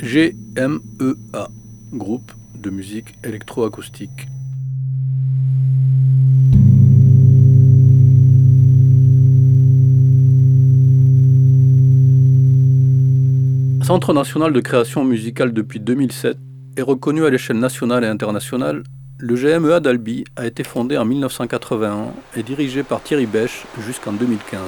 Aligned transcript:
GMEA, 0.00 1.48
groupe 1.92 2.30
de 2.54 2.70
musique 2.70 3.16
électroacoustique. 3.24 4.28
Centre 13.84 14.14
national 14.14 14.52
de 14.52 14.60
création 14.60 15.02
musicale 15.02 15.52
depuis 15.52 15.80
2007 15.80 16.36
et 16.76 16.82
reconnu 16.82 17.24
à 17.24 17.30
l'échelle 17.30 17.58
nationale 17.58 18.04
et 18.04 18.06
internationale, 18.08 18.84
le 19.18 19.34
GMEA 19.34 19.80
d'Albi 19.80 20.22
a 20.36 20.46
été 20.46 20.62
fondé 20.62 20.96
en 20.96 21.04
1981 21.04 22.12
et 22.36 22.44
dirigé 22.44 22.84
par 22.84 23.02
Thierry 23.02 23.26
Bèche 23.26 23.64
jusqu'en 23.84 24.12
2015. 24.12 24.60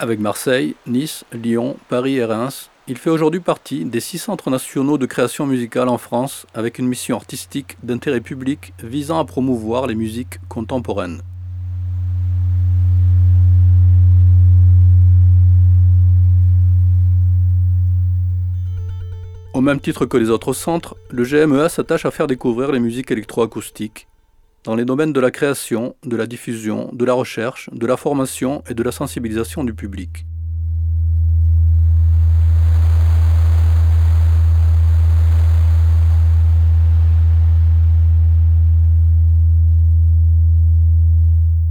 Avec 0.00 0.18
Marseille, 0.18 0.74
Nice, 0.88 1.24
Lyon, 1.32 1.76
Paris 1.88 2.16
et 2.16 2.24
Reims, 2.24 2.68
il 2.88 2.98
fait 2.98 3.10
aujourd'hui 3.10 3.38
partie 3.38 3.84
des 3.84 4.00
six 4.00 4.18
centres 4.18 4.50
nationaux 4.50 4.98
de 4.98 5.06
création 5.06 5.46
musicale 5.46 5.88
en 5.88 5.98
France 5.98 6.46
avec 6.52 6.80
une 6.80 6.88
mission 6.88 7.14
artistique 7.14 7.76
d'intérêt 7.84 8.20
public 8.20 8.72
visant 8.82 9.20
à 9.20 9.24
promouvoir 9.24 9.86
les 9.86 9.94
musiques 9.94 10.40
contemporaines. 10.48 11.22
Au 19.52 19.60
même 19.60 19.78
titre 19.78 20.06
que 20.06 20.16
les 20.16 20.30
autres 20.30 20.54
centres, 20.54 20.96
le 21.08 21.22
GMEA 21.22 21.68
s'attache 21.68 22.04
à 22.04 22.10
faire 22.10 22.26
découvrir 22.26 22.72
les 22.72 22.80
musiques 22.80 23.12
électroacoustiques 23.12 24.08
dans 24.64 24.74
les 24.74 24.86
domaines 24.86 25.12
de 25.12 25.20
la 25.20 25.30
création, 25.30 25.94
de 26.04 26.16
la 26.16 26.26
diffusion, 26.26 26.88
de 26.92 27.04
la 27.04 27.12
recherche, 27.12 27.68
de 27.72 27.86
la 27.86 27.98
formation 27.98 28.64
et 28.68 28.74
de 28.74 28.82
la 28.82 28.92
sensibilisation 28.92 29.62
du 29.62 29.74
public. 29.74 30.26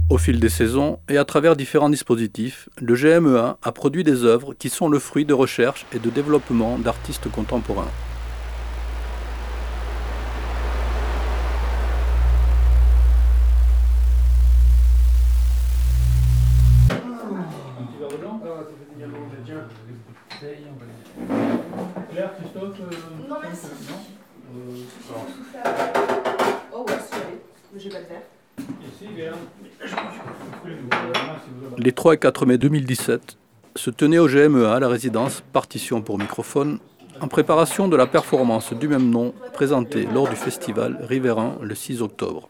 Au 0.08 0.18
fil 0.18 0.38
des 0.38 0.48
saisons 0.48 1.00
et 1.08 1.18
à 1.18 1.24
travers 1.24 1.56
différents 1.56 1.90
dispositifs, 1.90 2.68
le 2.80 2.94
GMEA 2.94 3.58
a 3.60 3.72
produit 3.72 4.04
des 4.04 4.22
œuvres 4.22 4.54
qui 4.54 4.68
sont 4.68 4.88
le 4.88 5.00
fruit 5.00 5.24
de 5.24 5.34
recherche 5.34 5.84
et 5.92 5.98
de 5.98 6.10
développement 6.10 6.78
d'artistes 6.78 7.28
contemporains. 7.28 7.90
Les 31.78 31.92
3 31.92 32.14
et 32.14 32.18
4 32.18 32.46
mai 32.46 32.58
2017 32.58 33.36
se 33.76 33.90
tenait 33.90 34.18
au 34.18 34.28
GMEA 34.28 34.78
la 34.78 34.88
résidence 34.88 35.42
Partition 35.52 36.00
pour 36.00 36.18
microphone 36.18 36.78
en 37.20 37.28
préparation 37.28 37.88
de 37.88 37.96
la 37.96 38.06
performance 38.06 38.72
du 38.72 38.88
même 38.88 39.10
nom 39.10 39.34
présentée 39.52 40.06
lors 40.12 40.28
du 40.28 40.36
festival 40.36 40.98
Riverain 41.02 41.58
le 41.62 41.74
6 41.74 42.02
octobre. 42.02 42.48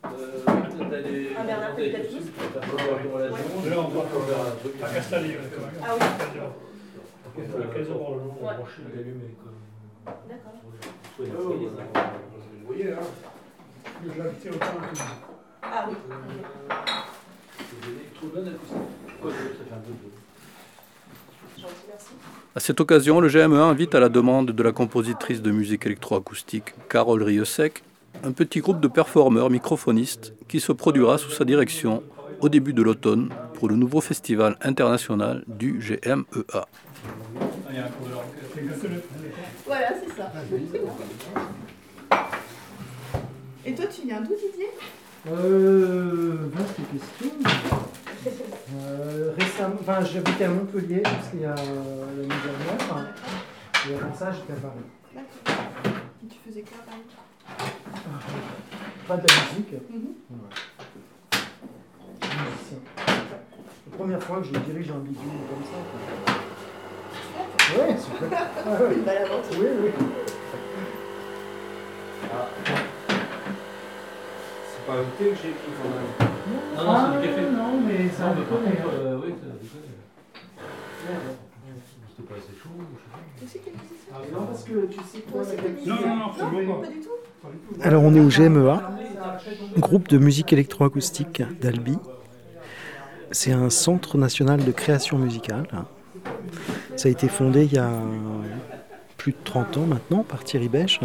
Ah 15.73 15.89
oui. 15.89 15.97
À 22.57 22.61
cette 22.61 22.81
occasion, 22.81 23.21
le 23.21 23.29
GME 23.29 23.61
invite 23.61 23.95
à 23.95 24.01
la 24.01 24.09
demande 24.09 24.51
de 24.53 24.63
la 24.63 24.73
compositrice 24.73 25.43
de 25.43 25.51
musique 25.51 25.87
électroacoustique 25.87 26.75
Carole 26.89 27.23
Rieussec 27.23 27.83
un 28.23 28.33
petit 28.33 28.61
groupe 28.61 28.81
de 28.81 28.89
performeurs 28.89 29.51
microphonistes 29.51 30.35
qui 30.49 30.61
se 30.61 30.73
produira 30.73 31.19
sous 31.19 31.31
sa 31.31 31.45
direction 31.45 32.03
au 32.41 32.49
début 32.49 32.73
de 32.73 32.83
l'automne 32.83 33.31
pour 33.55 33.69
le 33.69 33.77
nouveau 33.77 34.01
festival 34.01 34.57
international 34.63 35.45
du 35.47 35.79
GMEA. 35.79 36.67
Voilà, 39.67 39.89
c'est 40.01 40.17
ça. 40.17 40.33
Et 43.67 43.75
toi, 43.75 43.87
tu 43.87 44.07
viens 44.07 44.21
d'où, 44.21 44.35
Didier? 44.35 44.69
Euh. 45.27 46.51
Vaste 46.53 46.77
question. 46.93 47.31
Euh, 48.77 49.33
récemment, 49.39 49.77
enfin, 49.81 50.05
j'habitais 50.05 50.45
à 50.45 50.49
Montpellier 50.49 51.03
jusqu'à 51.03 51.55
euh, 51.55 52.05
l'année 52.17 52.29
dernière. 52.29 53.15
Et 53.89 53.95
avant 53.95 54.15
ça, 54.15 54.33
j'étais 54.33 54.53
à 54.53 54.57
Paris. 54.57 54.85
Et 56.23 56.29
tu 56.29 56.39
faisais 56.47 56.63
quoi 56.63 56.79
à 56.83 56.87
Paris? 56.91 57.05
Pas 59.09 59.17
de 59.17 59.27
la 59.27 59.35
musique. 59.35 59.73
Mm 59.91 60.15
Musicien. 62.21 62.79
La 63.07 63.97
première 63.97 64.23
fois 64.23 64.41
que 64.41 64.47
je 64.47 64.51
dirige 64.51 64.91
un 64.91 64.99
bidou 64.99 65.21
comme 65.49 65.65
ça. 65.65 65.79
Quoi. 65.91 67.87
Ouais, 67.87 67.97
super. 67.97 68.29
Ah, 68.67 68.83
ouais. 68.83 68.95
Une 68.95 69.03
belle 69.03 69.23
aventure. 69.23 69.59
Oui, 69.61 69.67
oui. 69.83 69.91
Ah. 72.25 72.49
C'est 74.87 74.93
pas 74.93 74.99
un 75.01 75.05
thé 75.19 75.25
que 75.31 75.37
j'ai 75.43 75.49
écrit 75.51 75.73
quand 75.81 75.89
même. 75.89 76.29
Non, 76.77 76.85
non, 76.85 76.95
c'est 77.01 77.21
du 77.21 77.27
café. 77.35 77.43
Non, 77.51 77.81
mais 77.87 78.09
ça 78.11 78.25
Non, 78.27 78.35
me 78.35 78.41
mais 78.41 78.45
par 78.47 78.59
connaît. 78.59 78.77
contre, 78.77 78.95
euh, 78.95 79.19
oui, 79.25 79.31
ça 79.41 79.47
déconne. 79.63 79.91
C'était 82.11 82.29
pas 82.29 82.35
assez 82.35 82.55
chaud, 82.63 82.71
je 82.79 82.85
sais 82.85 83.09
pas. 83.11 83.19
Tu 83.41 83.47
sais 83.49 83.59
quelle 83.65 83.73
musique 83.75 83.99
c'est 84.05 84.13
Ah, 84.15 84.19
non, 84.33 84.47
parce 84.47 84.63
que 84.65 84.87
tu 84.87 84.99
sais 85.11 85.21
quoi, 85.31 85.43
la 85.43 85.69
musique 85.71 85.87
Non, 85.87 85.95
non, 85.95 86.17
non, 86.17 86.27
absolument 86.27 86.75
pas 86.81 86.87
du 86.89 86.99
tout. 87.01 87.09
Alors 87.83 88.03
on 88.05 88.15
est 88.15 88.21
au 88.21 88.29
GMEA, 88.29 88.83
groupe 89.79 90.09
de 90.09 90.19
musique 90.19 90.53
électroacoustique 90.53 91.43
d'Albi. 91.61 91.99
C'est 93.33 93.53
un 93.53 93.69
centre 93.71 94.17
national 94.17 94.65
de 94.65 94.71
création 94.73 95.19
musicale. 95.19 95.67
Ça 96.97 97.09
a 97.09 97.11
été 97.11 97.29
fondé 97.29 97.65
il 97.65 97.73
y 97.73 97.79
a 97.79 97.91
plus 99.19 99.33
de 99.33 99.39
30 99.45 99.77
ans 99.79 99.87
maintenant 99.87 100.23
par 100.23 100.45
Thierry 100.45 100.69
Bèche. 100.69 101.01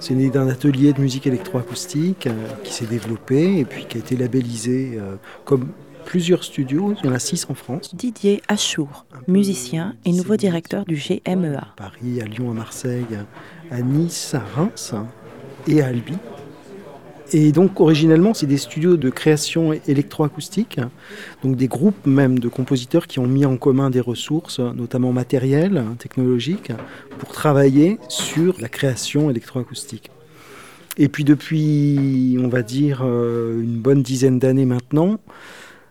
C'est 0.00 0.14
né 0.14 0.30
d'un 0.30 0.48
atelier 0.48 0.92
de 0.92 1.00
musique 1.00 1.26
électroacoustique 1.26 2.26
euh, 2.26 2.32
qui 2.64 2.72
s'est 2.72 2.86
développé 2.86 3.58
et 3.58 3.64
puis 3.64 3.86
qui 3.86 3.96
a 3.96 4.00
été 4.00 4.16
labellisé 4.16 4.92
euh, 4.96 5.16
comme 5.44 5.68
plusieurs 6.04 6.44
studios. 6.44 6.94
Il 7.02 7.06
y 7.06 7.08
en 7.08 7.14
a 7.14 7.18
six 7.18 7.46
en 7.48 7.54
France. 7.54 7.94
Didier 7.94 8.42
Achour, 8.48 9.06
musicien 9.26 9.96
et 10.04 10.12
nouveau 10.12 10.36
directeur 10.36 10.84
du 10.84 10.96
GMEA. 10.96 11.58
À 11.58 11.74
Paris, 11.76 12.20
à 12.20 12.24
Lyon, 12.24 12.50
à 12.50 12.54
Marseille, 12.54 13.06
à 13.70 13.80
Nice, 13.80 14.34
à 14.34 14.40
Reims 14.54 14.94
et 15.66 15.82
à 15.82 15.86
Albi. 15.86 16.14
Et 17.32 17.50
donc 17.50 17.80
originellement, 17.80 18.34
c'est 18.34 18.46
des 18.46 18.56
studios 18.56 18.96
de 18.96 19.10
création 19.10 19.72
électroacoustique, 19.72 20.80
donc 21.42 21.56
des 21.56 21.66
groupes 21.66 22.06
même 22.06 22.38
de 22.38 22.48
compositeurs 22.48 23.06
qui 23.06 23.18
ont 23.18 23.26
mis 23.26 23.44
en 23.44 23.56
commun 23.56 23.90
des 23.90 24.00
ressources, 24.00 24.60
notamment 24.60 25.12
matérielles, 25.12 25.84
technologiques, 25.98 26.72
pour 27.18 27.30
travailler 27.30 27.98
sur 28.08 28.54
la 28.60 28.68
création 28.68 29.28
électroacoustique. 29.30 30.10
Et 30.98 31.08
puis 31.08 31.24
depuis, 31.24 32.38
on 32.40 32.48
va 32.48 32.62
dire, 32.62 33.02
euh, 33.04 33.60
une 33.60 33.78
bonne 33.78 34.02
dizaine 34.02 34.38
d'années 34.38 34.64
maintenant, 34.64 35.18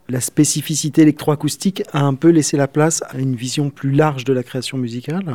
la 0.08 0.22
spécificité 0.22 1.02
électroacoustique 1.02 1.84
a 1.92 2.04
un 2.04 2.14
peu 2.14 2.30
laissé 2.30 2.58
la 2.58 2.68
place 2.68 3.04
à 3.10 3.18
une 3.18 3.36
vision 3.36 3.72
plus 3.72 3.92
large 3.92 4.24
de 4.24 4.34
la 4.34 4.44
création 4.44 4.78
musicale. 4.78 5.26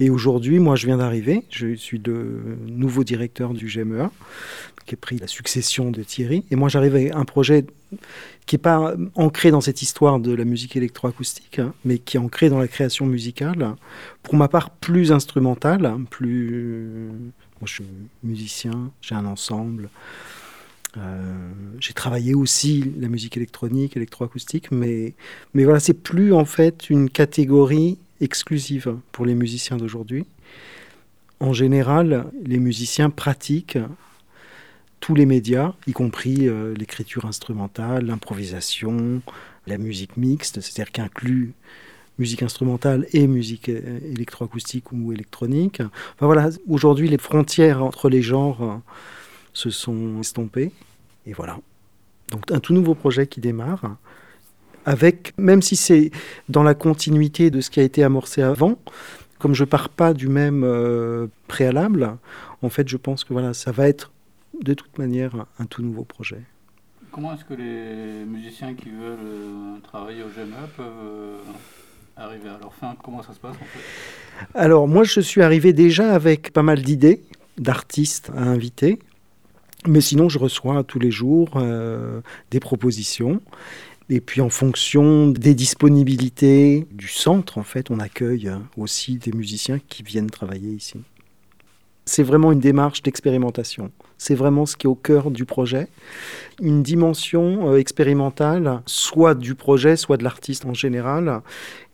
Et 0.00 0.10
aujourd'hui, 0.10 0.58
moi, 0.58 0.74
je 0.74 0.86
viens 0.86 0.96
d'arriver. 0.96 1.44
Je 1.50 1.74
suis 1.76 2.00
le 2.04 2.56
nouveau 2.66 3.04
directeur 3.04 3.54
du 3.54 3.66
GMEA, 3.66 4.10
qui 4.86 4.94
a 4.94 4.98
pris 4.98 5.18
la 5.18 5.26
succession 5.26 5.90
de 5.90 6.02
Thierry. 6.02 6.44
Et 6.50 6.56
moi, 6.56 6.68
j'arrive 6.68 6.94
avec 6.94 7.14
un 7.14 7.24
projet 7.24 7.64
qui 8.46 8.56
n'est 8.56 8.62
pas 8.62 8.94
ancré 9.14 9.50
dans 9.50 9.60
cette 9.60 9.82
histoire 9.82 10.18
de 10.18 10.32
la 10.32 10.44
musique 10.44 10.76
électroacoustique, 10.76 11.58
hein, 11.58 11.74
mais 11.84 11.98
qui 11.98 12.16
est 12.16 12.20
ancré 12.20 12.48
dans 12.48 12.58
la 12.58 12.68
création 12.68 13.06
musicale. 13.06 13.74
Pour 14.22 14.34
ma 14.34 14.48
part, 14.48 14.70
plus 14.70 15.12
instrumentale, 15.12 15.96
plus. 16.10 17.10
Moi, 17.60 17.66
je 17.66 17.74
suis 17.74 17.84
musicien, 18.24 18.90
j'ai 19.00 19.14
un 19.14 19.26
ensemble. 19.26 19.88
Euh, 20.98 21.50
j'ai 21.80 21.94
travaillé 21.94 22.34
aussi 22.34 22.92
la 22.98 23.08
musique 23.08 23.36
électronique, 23.36 23.96
électroacoustique, 23.96 24.70
mais, 24.70 25.14
mais 25.54 25.64
voilà, 25.64 25.80
c'est 25.80 25.94
plus 25.94 26.32
en 26.34 26.44
fait 26.44 26.90
une 26.90 27.08
catégorie 27.08 27.98
exclusive 28.20 28.96
pour 29.10 29.24
les 29.24 29.34
musiciens 29.34 29.76
d'aujourd'hui. 29.76 30.26
En 31.40 31.52
général, 31.52 32.26
les 32.44 32.58
musiciens 32.58 33.10
pratiquent 33.10 33.78
tous 35.02 35.16
les 35.16 35.26
médias, 35.26 35.74
y 35.88 35.92
compris 35.92 36.48
euh, 36.48 36.74
l'écriture 36.74 37.26
instrumentale, 37.26 38.06
l'improvisation, 38.06 39.20
la 39.66 39.76
musique 39.76 40.16
mixte, 40.16 40.60
c'est-à-dire 40.60 40.92
qu'inclut 40.92 41.54
musique 42.20 42.44
instrumentale 42.44 43.06
et 43.12 43.26
musique 43.26 43.68
euh, 43.68 43.98
électroacoustique 44.04 44.92
ou 44.92 45.12
électronique. 45.12 45.80
Enfin, 45.80 46.26
voilà, 46.26 46.50
aujourd'hui, 46.68 47.08
les 47.08 47.18
frontières 47.18 47.82
entre 47.82 48.08
les 48.08 48.22
genres 48.22 48.62
euh, 48.62 48.76
se 49.52 49.70
sont 49.70 50.20
estompées. 50.20 50.70
Et 51.26 51.32
voilà. 51.32 51.58
Donc 52.30 52.52
un 52.52 52.60
tout 52.60 52.72
nouveau 52.72 52.94
projet 52.94 53.26
qui 53.26 53.40
démarre, 53.40 53.96
avec, 54.84 55.34
même 55.36 55.62
si 55.62 55.74
c'est 55.74 56.12
dans 56.48 56.62
la 56.62 56.74
continuité 56.74 57.50
de 57.50 57.60
ce 57.60 57.70
qui 57.70 57.80
a 57.80 57.82
été 57.82 58.04
amorcé 58.04 58.40
avant, 58.40 58.78
comme 59.40 59.52
je 59.52 59.64
pars 59.64 59.88
pas 59.88 60.14
du 60.14 60.28
même 60.28 61.28
préalable, 61.48 62.16
en 62.62 62.68
fait, 62.68 62.88
je 62.88 62.96
pense 62.96 63.24
que 63.24 63.32
voilà, 63.32 63.52
ça 63.52 63.72
va 63.72 63.88
être 63.88 64.12
de 64.62 64.74
toute 64.74 64.98
manière 64.98 65.46
un 65.58 65.66
tout 65.66 65.82
nouveau 65.82 66.04
projet. 66.04 66.42
Comment 67.10 67.34
est-ce 67.34 67.44
que 67.44 67.54
les 67.54 68.24
musiciens 68.24 68.74
qui 68.74 68.88
veulent 68.88 69.18
euh, 69.22 69.78
travailler 69.82 70.22
au 70.22 70.28
GMA 70.28 70.66
peuvent 70.76 70.86
euh, 70.86 71.36
arriver 72.16 72.48
à 72.48 72.58
leur 72.58 72.72
fin? 72.72 72.96
Comment 73.02 73.22
ça 73.22 73.34
se 73.34 73.38
passe 73.38 73.56
en 73.56 73.64
fait? 73.64 74.46
Alors 74.54 74.88
moi 74.88 75.04
je 75.04 75.20
suis 75.20 75.42
arrivé 75.42 75.72
déjà 75.72 76.14
avec 76.14 76.52
pas 76.52 76.62
mal 76.62 76.80
d'idées 76.80 77.22
d'artistes 77.58 78.30
à 78.34 78.42
inviter, 78.42 78.98
mais 79.86 80.00
sinon 80.00 80.30
je 80.30 80.38
reçois 80.38 80.82
tous 80.84 80.98
les 80.98 81.10
jours 81.10 81.50
euh, 81.56 82.22
des 82.50 82.60
propositions. 82.60 83.42
Et 84.08 84.20
puis 84.20 84.40
en 84.40 84.50
fonction 84.50 85.28
des 85.28 85.54
disponibilités 85.54 86.86
du 86.90 87.08
centre, 87.08 87.58
en 87.58 87.62
fait, 87.62 87.90
on 87.90 87.98
accueille 87.98 88.50
aussi 88.76 89.16
des 89.16 89.32
musiciens 89.32 89.78
qui 89.78 90.02
viennent 90.02 90.30
travailler 90.30 90.70
ici. 90.70 91.00
C'est 92.04 92.22
vraiment 92.22 92.52
une 92.52 92.60
démarche 92.60 93.02
d'expérimentation. 93.02 93.90
C'est 94.22 94.36
vraiment 94.36 94.66
ce 94.66 94.76
qui 94.76 94.86
est 94.86 94.88
au 94.88 94.94
cœur 94.94 95.32
du 95.32 95.44
projet. 95.44 95.88
Une 96.60 96.84
dimension 96.84 97.72
euh, 97.72 97.78
expérimentale, 97.78 98.80
soit 98.86 99.34
du 99.34 99.56
projet, 99.56 99.96
soit 99.96 100.16
de 100.16 100.22
l'artiste 100.22 100.64
en 100.64 100.74
général. 100.74 101.40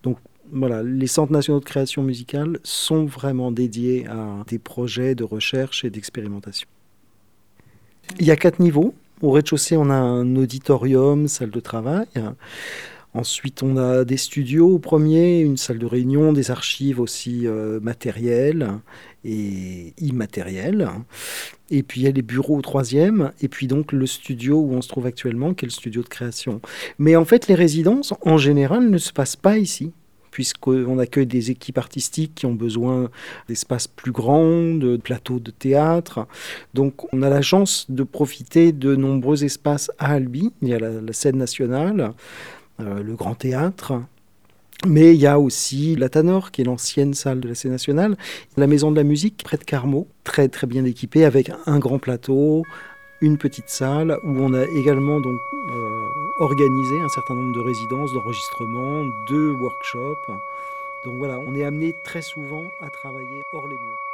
Donc 0.03 0.19
voilà, 0.53 0.83
les 0.83 1.07
centres 1.07 1.33
nationaux 1.33 1.61
de 1.61 1.65
création 1.65 2.03
musicale 2.03 2.59
sont 2.65 3.07
vraiment 3.07 3.51
dédiés 3.51 4.07
à 4.09 4.45
des 4.47 4.59
projets 4.59 5.15
de 5.15 5.25
recherche 5.25 5.87
et 5.87 5.91
d'expérimentation. 5.91 6.69
Il 8.21 8.27
y 8.27 8.31
a 8.31 8.37
quatre 8.37 8.61
niveaux. 8.61 8.93
Au 9.23 9.31
rez-de-chaussée, 9.31 9.79
on 9.79 9.89
a 9.89 9.95
un 9.97 10.37
auditorium, 10.37 11.29
salle 11.29 11.51
de 11.51 11.61
travail. 11.61 12.09
Ensuite, 13.15 13.63
on 13.63 13.79
a 13.79 14.05
des 14.05 14.19
studios 14.19 14.75
au 14.75 14.79
premier, 14.79 15.41
une 15.41 15.57
salle 15.57 15.79
de 15.79 15.87
réunion, 15.87 16.35
des 16.35 16.51
archives 16.51 17.01
aussi 17.01 17.47
euh, 17.47 17.81
matérielles 17.81 18.69
et 19.29 19.95
immatérielles. 19.99 20.89
Et 21.71 21.83
puis 21.83 22.01
il 22.01 22.05
y 22.05 22.07
a 22.07 22.11
les 22.11 22.23
bureaux 22.23 22.57
au 22.57 22.63
troisième, 22.63 23.33
et 23.43 23.49
puis 23.49 23.67
donc 23.67 23.93
le 23.93 24.07
studio 24.07 24.57
où 24.59 24.73
on 24.73 24.83
se 24.83 24.89
trouve 24.89 25.07
actuellement, 25.07 25.55
qui 25.55 25.65
est 25.65 25.69
le 25.69 25.73
studio 25.73 26.03
de 26.03 26.09
création. 26.09 26.61
Mais 26.99 27.15
en 27.15 27.25
fait, 27.25 27.47
les 27.47 27.55
résidences, 27.55 28.15
en 28.23 28.39
général, 28.39 28.89
ne 28.89 28.99
se 28.99 29.13
passent 29.13 29.37
pas 29.37 29.59
ici 29.59 29.93
puisqu'on 30.31 31.01
accueille 31.01 31.27
des 31.27 31.51
équipes 31.51 31.79
artistiques 31.79 32.33
qui 32.37 32.47
ont 32.47 32.55
besoin 32.55 33.11
d'espaces 33.49 33.89
plus 33.89 34.13
grands, 34.13 34.73
de 34.73 34.97
plateaux 34.97 35.41
de 35.41 35.51
théâtre. 35.51 36.29
Donc 36.75 37.13
on 37.13 37.23
a 37.23 37.29
la 37.29 37.43
chance 37.43 37.87
de 37.89 38.05
profiter 38.05 38.71
de 38.71 38.95
nombreux 38.95 39.43
espaces 39.43 39.91
à 39.99 40.13
Albi. 40.13 40.53
Il 40.63 40.69
y 40.69 40.75
a 40.75 40.79
la, 40.79 41.13
scène 41.13 41.39
nationale, 41.39 42.13
euh, 42.79 43.03
le 43.03 43.15
grand 43.15 43.35
théâtre, 43.35 43.95
mais 44.87 45.15
il 45.15 45.21
y 45.21 45.27
a 45.27 45.41
aussi 45.41 45.97
la 45.97 46.09
Tanor, 46.09 46.51
qui 46.51 46.63
est 46.63 46.65
l'ancienne 46.65 47.15
salle 47.15 47.41
de 47.41 47.49
la 47.49 47.55
scène 47.55 47.73
nationale, 47.73 48.17
la 48.57 48.67
maison 48.67 48.91
de 48.91 48.97
la 48.97 49.03
musique 49.03 49.43
près 49.43 49.57
de 49.57 49.65
Carmaux, 49.65 50.07
très 50.25 50.49
très 50.49 50.67
bien 50.67 50.85
équipée 50.85 51.25
avec 51.25 51.51
un 51.67 51.79
grand 51.79 51.99
plateau, 51.99 52.63
une 53.21 53.39
petite 53.39 53.69
salle 53.69 54.19
où 54.23 54.39
on 54.39 54.55
a 54.55 54.65
également 54.65 55.21
donc 55.21 55.41
euh, 55.71 56.07
organisé 56.39 57.01
un 57.01 57.09
certain 57.09 57.35
nombre 57.35 57.55
de 57.55 57.61
résidences, 57.61 58.13
d'enregistrements, 58.13 59.05
de 59.29 59.51
workshops. 59.61 60.33
Donc 61.05 61.17
voilà, 61.19 61.41
on 61.47 61.55
est 61.57 61.65
amené 61.65 61.95
très 62.05 62.23
souvent 62.23 62.65
à 62.81 62.91
travailler 62.91 63.43
hors 63.53 63.67
les 63.67 63.77
murs. 63.77 64.08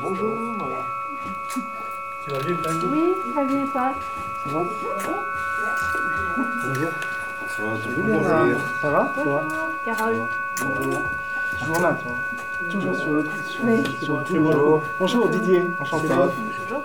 Bonjour. 0.00 0.36
Tu 2.24 2.30
vas 2.30 2.38
bien, 2.40 2.56
Oui, 2.92 3.14
ça 3.24 3.40
va 3.40 3.44
bien, 3.44 3.66
toi 3.66 3.94
Ça 4.44 4.50
va 4.50 4.64
Bonjour. 6.66 6.90
Ça 7.48 7.62
va, 7.62 7.70
Bonjour. 7.96 8.60
Ça 8.82 8.90
va 8.90 9.12
Bonjour, 9.16 9.40
Carole. 9.84 10.16
Bonjour. 10.60 11.02
Toujours 11.58 11.80
là, 11.80 11.98
toi 12.02 12.12
Toujours 12.70 12.94
sur 12.96 13.12
le 13.12 13.24
sur, 13.46 13.64
oui. 13.64 13.82
sur 14.02 14.24
toujours. 14.24 14.82
Bonjour 14.98 15.28
Didier, 15.28 15.62
enchanté. 15.80 16.08
Bonjour. 16.08 16.82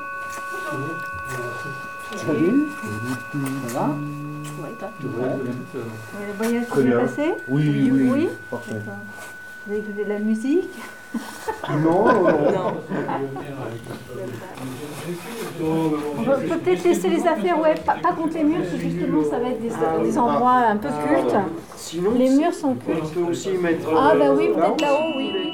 Salut. 2.16 2.68
Ça 3.68 3.80
va 3.80 3.90
Oui, 4.62 4.70
toi 4.80 4.90
Ouais. 5.04 5.38
Le 6.28 6.34
voyage 6.38 6.66
s'est 6.66 6.92
passé 6.92 7.34
Oui, 7.48 7.90
oui, 7.92 8.10
Oui. 8.10 8.30
Parfait. 8.50 8.76
Vous 9.66 9.72
avez 9.74 9.80
écouté 9.82 10.04
de 10.06 10.10
la 10.10 10.20
musique 10.20 10.70
Non, 11.84 12.06
non, 12.06 12.22
non. 12.52 12.74
On 16.18 16.22
va 16.24 16.36
peut-être 16.38 16.84
laisser 16.84 17.10
les 17.10 17.26
affaires, 17.28 17.60
ouais, 17.60 17.76
pas, 17.86 17.96
pas 18.02 18.14
contre 18.14 18.34
les 18.36 18.44
murs, 18.44 18.60
parce 18.60 18.72
que 18.72 18.78
justement 18.78 19.24
ça 19.24 19.40
va 19.40 19.50
être 19.50 19.62
des, 19.62 19.70
des 20.10 20.18
endroits 20.18 20.58
un 20.70 20.78
peu 20.78 20.88
cultes. 20.90 21.36
Sinon, 21.76 22.12
Les 22.18 22.30
murs 22.30 22.54
sont 22.54 22.70
on 22.88 22.94
cultes. 22.94 23.14
peut 23.14 23.22
aussi 23.30 23.52
mettre. 23.52 23.88
Ah 23.96 24.12
euh, 24.14 24.20
bah 24.20 24.26
oui, 24.38 24.48
là-haut, 24.56 24.76
peut-être 24.76 24.82
là-haut, 24.82 25.14
oui, 25.18 25.32
oui. 25.34 25.51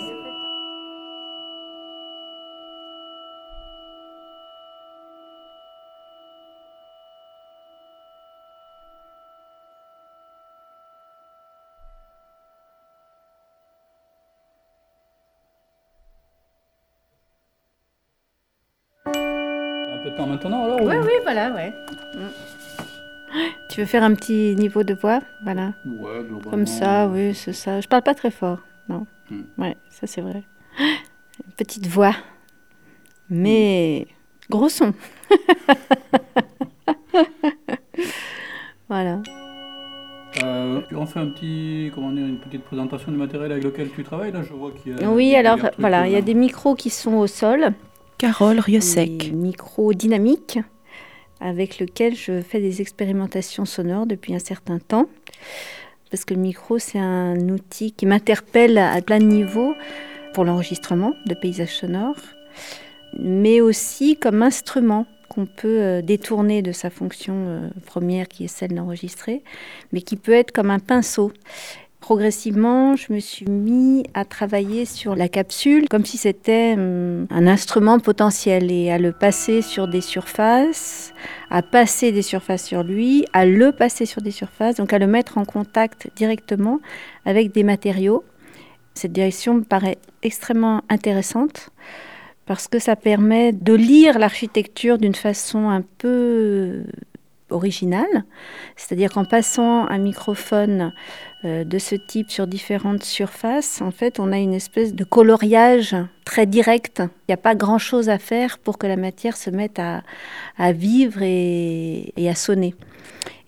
Peu 20.07 20.11
de 20.11 20.17
temps 20.17 20.27
maintenant 20.27 20.63
alors 20.65 20.81
ou- 20.81 20.87
Oui, 20.89 20.95
oui, 21.01 21.11
voilà, 21.23 21.51
ouais. 21.51 21.73
Mm. 22.15 23.39
Tu 23.69 23.81
veux 23.81 23.85
faire 23.85 24.03
un 24.03 24.13
petit 24.15 24.55
niveau 24.55 24.83
de 24.83 24.93
voix 24.93 25.19
Voilà. 25.43 25.73
Ouais, 25.85 26.23
globalement. 26.23 26.49
Comme 26.49 26.65
ça, 26.65 27.07
oui, 27.07 27.35
c'est 27.35 27.53
ça. 27.53 27.81
Je 27.81 27.87
parle 27.87 28.03
pas 28.03 28.15
très 28.15 28.31
fort, 28.31 28.59
non. 28.87 29.05
Hmm. 29.29 29.41
Ouais, 29.57 29.75
ça 29.89 30.07
c'est 30.07 30.21
vrai. 30.21 30.43
Une 30.79 31.51
petite 31.57 31.87
voix. 31.87 32.13
Mais 33.29 34.07
gros 34.49 34.69
son. 34.69 34.93
voilà. 38.89 39.19
Euh, 40.43 40.81
On 40.95 41.05
fait 41.05 41.19
un 41.19 41.27
petit, 41.27 41.91
comment 41.93 42.11
dire, 42.11 42.25
une 42.25 42.39
petite 42.39 42.63
présentation 42.63 43.11
du 43.11 43.17
matériel 43.17 43.51
avec 43.51 43.63
lequel 43.65 43.89
tu 43.89 44.03
travailles. 44.03 44.31
Là, 44.31 44.43
je 44.43 44.53
vois 44.53 44.71
qu'il 44.71 44.97
y 44.97 45.03
a. 45.03 45.09
Oui, 45.11 45.35
alors 45.35 45.57
voilà, 45.77 46.07
il 46.07 46.13
y 46.13 46.15
a 46.15 46.21
des 46.21 46.33
micros 46.33 46.75
qui 46.75 46.89
sont 46.89 47.15
au 47.15 47.27
sol. 47.27 47.73
Carole 48.17 48.59
Riosec. 48.59 49.31
micros 49.31 49.93
dynamiques 49.93 50.57
avec 51.39 51.77
lesquels 51.77 52.15
je 52.15 52.41
fais 52.41 52.59
des 52.59 52.81
expérimentations 52.81 53.65
sonores 53.65 54.07
depuis 54.07 54.33
un 54.33 54.39
certain 54.39 54.79
temps. 54.79 55.07
Parce 56.09 56.25
que 56.25 56.33
le 56.33 56.39
micro, 56.39 56.79
c'est 56.79 56.97
un 56.97 57.37
outil 57.49 57.91
qui 57.91 58.07
m'interpelle 58.07 58.79
à 58.79 58.99
plein 59.01 59.19
de 59.19 59.25
niveaux 59.25 59.75
pour 60.33 60.45
l'enregistrement 60.45 61.13
de 61.27 61.35
paysages 61.35 61.75
sonores, 61.75 62.21
mais 63.19 63.61
aussi 63.61 64.17
comme 64.17 64.41
instrument 64.41 65.05
qu'on 65.29 65.45
peut 65.45 65.81
euh, 65.81 66.01
détourner 66.01 66.63
de 66.63 66.71
sa 66.71 66.89
fonction 66.89 67.35
euh, 67.35 67.69
première 67.85 68.27
qui 68.27 68.45
est 68.45 68.47
celle 68.47 68.73
d'enregistrer, 68.73 69.43
mais 69.91 70.01
qui 70.01 70.15
peut 70.15 70.31
être 70.31 70.51
comme 70.51 70.71
un 70.71 70.79
pinceau. 70.79 71.31
Progressivement, 72.07 72.95
je 72.95 73.11
me 73.11 73.19
suis 73.19 73.47
mis 73.47 74.05
à 74.13 74.23
travailler 74.23 74.85
sur 74.85 75.13
la 75.13 75.27
capsule 75.27 75.89
comme 75.89 76.05
si 76.05 76.15
c'était 76.17 76.75
hum, 76.77 77.27
un 77.29 77.47
instrument 77.47 77.99
potentiel 77.99 78.71
et 78.71 78.89
à 78.89 78.97
le 78.97 79.11
passer 79.11 79.61
sur 79.61 79.89
des 79.89 79.99
surfaces, 79.99 81.13
à 81.49 81.61
passer 81.61 82.13
des 82.13 82.21
surfaces 82.21 82.63
sur 82.63 82.81
lui, 82.81 83.25
à 83.33 83.45
le 83.45 83.73
passer 83.73 84.05
sur 84.05 84.21
des 84.21 84.31
surfaces, 84.31 84.75
donc 84.75 84.93
à 84.93 84.99
le 84.99 85.07
mettre 85.07 85.37
en 85.37 85.43
contact 85.43 86.09
directement 86.15 86.79
avec 87.25 87.51
des 87.51 87.63
matériaux. 87.63 88.23
Cette 88.93 89.11
direction 89.11 89.55
me 89.55 89.63
paraît 89.63 89.97
extrêmement 90.23 90.83
intéressante 90.87 91.71
parce 92.45 92.69
que 92.69 92.79
ça 92.79 92.95
permet 92.95 93.51
de 93.51 93.73
lire 93.73 94.17
l'architecture 94.17 94.97
d'une 94.97 95.13
façon 95.13 95.67
un 95.67 95.81
peu 95.97 96.83
originale, 97.49 98.25
c'est-à-dire 98.75 99.11
qu'en 99.11 99.25
passant 99.25 99.87
un 99.87 99.97
microphone 99.97 100.93
euh, 101.45 101.63
de 101.63 101.77
ce 101.79 101.95
type 101.95 102.29
sur 102.29 102.47
différentes 102.47 103.03
surfaces, 103.03 103.81
en 103.81 103.91
fait, 103.91 104.19
on 104.19 104.31
a 104.31 104.37
une 104.37 104.53
espèce 104.53 104.93
de 104.93 105.03
coloriage 105.03 105.95
très 106.25 106.45
direct. 106.45 106.99
Il 106.99 107.29
n'y 107.31 107.33
a 107.33 107.37
pas 107.37 107.55
grand-chose 107.55 108.09
à 108.09 108.17
faire 108.17 108.59
pour 108.59 108.77
que 108.77 108.87
la 108.87 108.97
matière 108.97 109.37
se 109.37 109.49
mette 109.49 109.79
à, 109.79 110.01
vivre 110.71 111.21
et 111.21 112.13
à 112.29 112.35
sonner. 112.35 112.75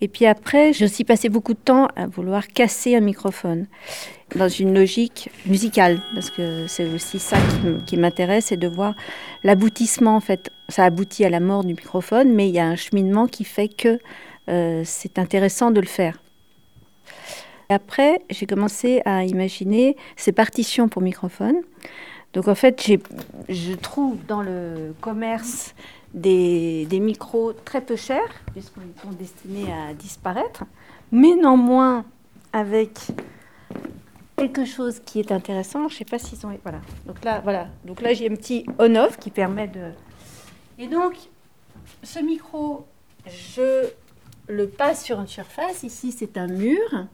Et 0.02 0.08
puis 0.08 0.26
après, 0.26 0.72
j'ai 0.72 0.86
aussi 0.86 1.04
passé 1.04 1.30
beaucoup 1.30 1.54
de 1.54 1.60
temps 1.60 1.88
à 1.96 2.08
vouloir 2.08 2.48
casser 2.48 2.96
un 2.96 3.02
microphone 3.02 3.68
dans 4.36 4.48
une 4.48 4.74
logique 4.74 5.30
musicale, 5.46 6.02
parce 6.14 6.30
que 6.30 6.68
c'est 6.68 6.88
aussi 6.88 7.20
ça 7.20 7.38
qui 7.86 7.98
m'intéresse, 7.98 8.46
c'est 8.46 8.58
de 8.58 8.68
voir 8.68 8.96
l'aboutissement. 9.44 10.16
En 10.16 10.22
fait, 10.22 10.52
ça 10.70 10.86
aboutit 10.86 11.26
à 11.26 11.30
la 11.30 11.40
mort 11.40 11.64
du 11.64 11.74
microphone, 11.74 12.34
mais 12.34 12.48
il 12.48 12.56
y 12.56 12.60
a 12.60 12.66
un 12.66 12.76
cheminement 12.76 13.28
qui 13.28 13.44
fait 13.44 13.68
que 13.68 14.00
euh, 14.50 14.84
c'est 14.86 15.20
intéressant 15.20 15.72
de 15.72 15.82
le 15.82 15.88
faire. 15.88 16.22
Après, 17.70 18.22
j'ai 18.30 18.46
commencé 18.46 19.02
à 19.06 19.26
imaginer 19.26 19.96
ces 20.16 20.32
partitions 20.32 20.90
pour 20.90 21.02
microphone. 21.02 21.58
Donc 22.34 22.48
en 22.48 22.56
fait, 22.56 22.92
je 23.50 23.74
trouve 23.74 24.18
dans 24.28 24.42
le 24.42 24.94
commerce 25.02 25.74
des, 26.14 26.86
des 26.86 27.00
micros 27.00 27.54
très 27.54 27.82
peu 27.82 27.96
chers, 27.96 28.30
puisqu'ils 28.52 29.02
sont 29.02 29.12
destinés 29.12 29.72
à 29.72 29.94
disparaître, 29.94 30.64
mais 31.12 31.36
néanmoins 31.36 32.06
avec 32.54 33.00
quelque 34.36 34.64
chose 34.66 35.02
qui 35.06 35.20
est 35.20 35.32
intéressant. 35.32 35.88
Je 35.90 35.96
ne 35.96 35.98
sais 36.00 36.06
pas 36.06 36.20
s'ils 36.20 36.46
ont... 36.46 36.58
Voilà. 36.64 36.80
Donc 37.06 37.24
là, 37.26 37.42
voilà. 37.44 37.68
Donc 37.84 38.02
là, 38.02 38.14
j'ai 38.14 38.30
un 38.30 38.36
petit 38.36 38.66
on-off 38.80 39.18
qui 39.18 39.32
permet 39.32 39.68
de... 39.68 39.92
Et 40.78 40.88
donc, 40.88 41.16
ce 42.04 42.20
micro, 42.20 42.86
je 43.28 43.90
le 44.48 44.68
passe 44.68 45.04
sur 45.04 45.20
une 45.20 45.28
surface. 45.28 45.84
Ici, 45.84 46.12
c'est 46.12 46.38
un 46.38 46.48
mur. 46.48 47.08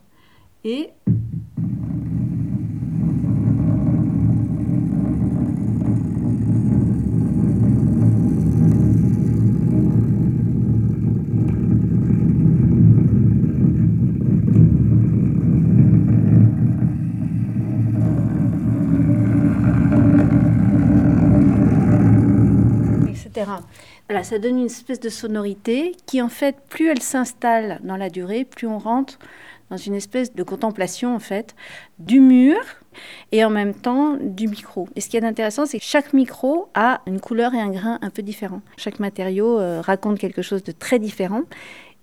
Et 0.63 0.91
etc. 23.35 23.51
Voilà, 24.07 24.13
ça 24.25 24.39
donne 24.39 24.57
une 24.57 24.65
espèce 24.65 24.99
de 24.99 25.09
sonorité 25.09 25.95
qui, 26.07 26.21
en 26.21 26.29
fait, 26.29 26.57
plus 26.67 26.89
elle 26.89 27.01
s'installe 27.01 27.79
dans 27.83 27.95
la 27.95 28.09
durée, 28.09 28.43
plus 28.43 28.67
on 28.67 28.79
rentre 28.79 29.19
dans 29.69 29.77
une 29.77 29.93
espèce 29.95 30.33
de 30.33 30.43
contemplation, 30.43 31.15
en 31.15 31.19
fait, 31.19 31.55
du 31.99 32.19
mur 32.19 32.57
et 33.31 33.45
en 33.45 33.49
même 33.49 33.73
temps 33.73 34.17
du 34.19 34.47
micro. 34.47 34.87
Et 34.95 35.01
ce 35.01 35.09
qui 35.09 35.17
est 35.17 35.23
intéressant, 35.23 35.65
c'est 35.65 35.79
que 35.79 35.85
chaque 35.85 36.13
micro 36.13 36.69
a 36.73 37.01
une 37.05 37.19
couleur 37.19 37.53
et 37.53 37.61
un 37.61 37.69
grain 37.69 37.99
un 38.01 38.09
peu 38.09 38.23
différents. 38.23 38.61
Chaque 38.77 38.99
matériau 38.99 39.59
euh, 39.59 39.81
raconte 39.81 40.17
quelque 40.19 40.41
chose 40.41 40.63
de 40.63 40.71
très 40.71 40.99
différent. 40.99 41.43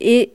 Et 0.01 0.33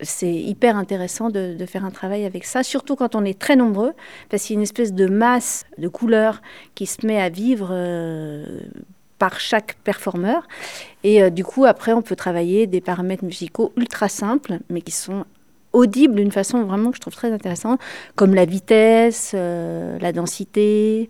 c'est 0.00 0.32
hyper 0.32 0.76
intéressant 0.76 1.30
de, 1.30 1.56
faire 1.66 1.84
un 1.84 1.90
travail 1.90 2.24
avec 2.24 2.44
ça, 2.44 2.62
surtout 2.62 2.96
quand 2.96 3.14
on 3.14 3.24
est 3.24 3.38
très 3.38 3.56
nombreux, 3.56 3.92
parce 4.28 4.44
qu'il 4.44 4.54
y 4.54 4.56
a 4.56 4.60
une 4.60 4.62
espèce 4.62 4.92
de 4.92 5.06
masse 5.06 5.64
de 5.78 5.88
couleurs 5.88 6.42
qui 6.74 6.86
se 6.86 7.06
met 7.06 7.20
à 7.20 7.28
vivre 7.28 7.68
euh, 7.70 8.60
par 9.20 9.38
chaque 9.38 9.76
performeur. 9.84 10.48
Et 11.04 11.22
euh, 11.22 11.30
du 11.30 11.44
coup, 11.44 11.66
après, 11.66 11.92
on 11.92 12.02
peut 12.02 12.16
travailler 12.16 12.66
des 12.66 12.80
paramètres 12.80 13.22
musicaux 13.22 13.72
ultra 13.76 14.08
simples, 14.08 14.58
mais 14.70 14.80
qui 14.80 14.92
sont 14.92 15.24
audibles 15.72 16.16
d'une 16.16 16.32
façon 16.32 16.64
vraiment 16.64 16.90
que 16.90 16.96
je 16.96 17.02
trouve 17.02 17.14
très 17.14 17.30
intéressante, 17.30 17.78
comme 18.16 18.34
la 18.34 18.46
vitesse, 18.46 19.32
euh, 19.34 19.98
la 20.00 20.12
densité. 20.12 21.08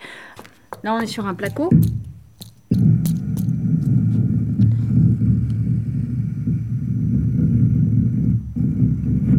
Là, 0.82 0.94
on 0.94 1.00
est 1.00 1.06
sur 1.06 1.26
un 1.26 1.34
placo. 1.34 1.70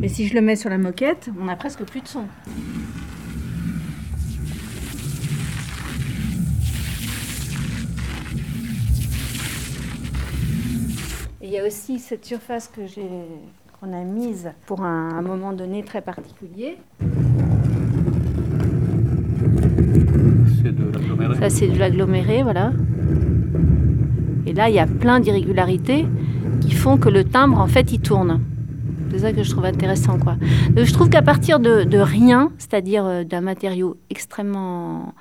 Et 0.01 0.07
si 0.07 0.27
je 0.27 0.33
le 0.33 0.41
mets 0.41 0.55
sur 0.55 0.69
la 0.69 0.77
moquette, 0.77 1.29
on 1.39 1.47
a 1.49 1.55
presque 1.55 1.83
plus 1.83 2.01
de 2.01 2.07
son. 2.07 2.23
Y 11.51 11.59
a 11.59 11.65
aussi 11.65 11.99
cette 11.99 12.25
surface 12.25 12.67
que 12.67 12.87
j'ai 12.87 13.07
qu'on 13.79 13.93
a 13.93 14.03
mise 14.03 14.51
pour 14.67 14.83
un, 14.83 15.17
un 15.17 15.21
moment 15.21 15.53
donné 15.53 15.83
très 15.83 16.01
particulier. 16.01 16.77
C'est 20.61 20.75
de 20.75 20.91
l'aggloméré. 20.93 21.35
Ça, 21.39 21.49
c'est 21.49 21.67
de 21.67 21.79
l'aggloméré, 21.79 22.43
voilà. 22.43 22.71
Et 24.45 24.53
là, 24.53 24.69
il 24.69 24.75
y 24.75 24.79
a 24.79 24.85
plein 24.87 25.19
d'irrégularités 25.19 26.05
qui 26.61 26.71
font 26.71 26.97
que 26.97 27.09
le 27.09 27.23
timbre, 27.23 27.59
en 27.59 27.67
fait, 27.67 27.91
il 27.91 27.99
tourne. 27.99 28.39
C'est 29.11 29.19
ça 29.19 29.33
que 29.33 29.43
je 29.43 29.49
trouve 29.49 29.65
intéressant, 29.65 30.17
quoi. 30.19 30.35
Donc, 30.69 30.85
je 30.85 30.93
trouve 30.93 31.09
qu'à 31.09 31.21
partir 31.21 31.59
de, 31.59 31.83
de 31.83 31.97
rien, 31.97 32.51
c'est-à-dire 32.59 33.05
euh, 33.05 33.23
d'un 33.23 33.41
matériau 33.41 33.97
extrêmement 34.09 35.13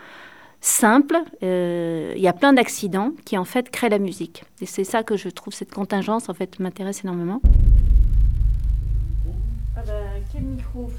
simple, 0.60 1.16
euh, 1.42 2.12
il 2.16 2.22
y 2.22 2.28
a 2.28 2.32
plein 2.32 2.52
d'accidents 2.52 3.12
qui, 3.24 3.36
en 3.38 3.44
fait, 3.44 3.70
créent 3.70 3.88
la 3.88 3.98
musique. 3.98 4.44
Et 4.60 4.66
c'est 4.66 4.84
ça 4.84 5.02
que 5.02 5.16
je 5.16 5.28
trouve, 5.28 5.54
cette 5.54 5.72
contingence, 5.72 6.28
en 6.28 6.34
fait, 6.34 6.58
m'intéresse 6.60 7.02
énormément. 7.04 7.40
Ah 9.76 9.82
bah, 9.86 9.92
quel 10.32 10.42
micro? 10.42 10.90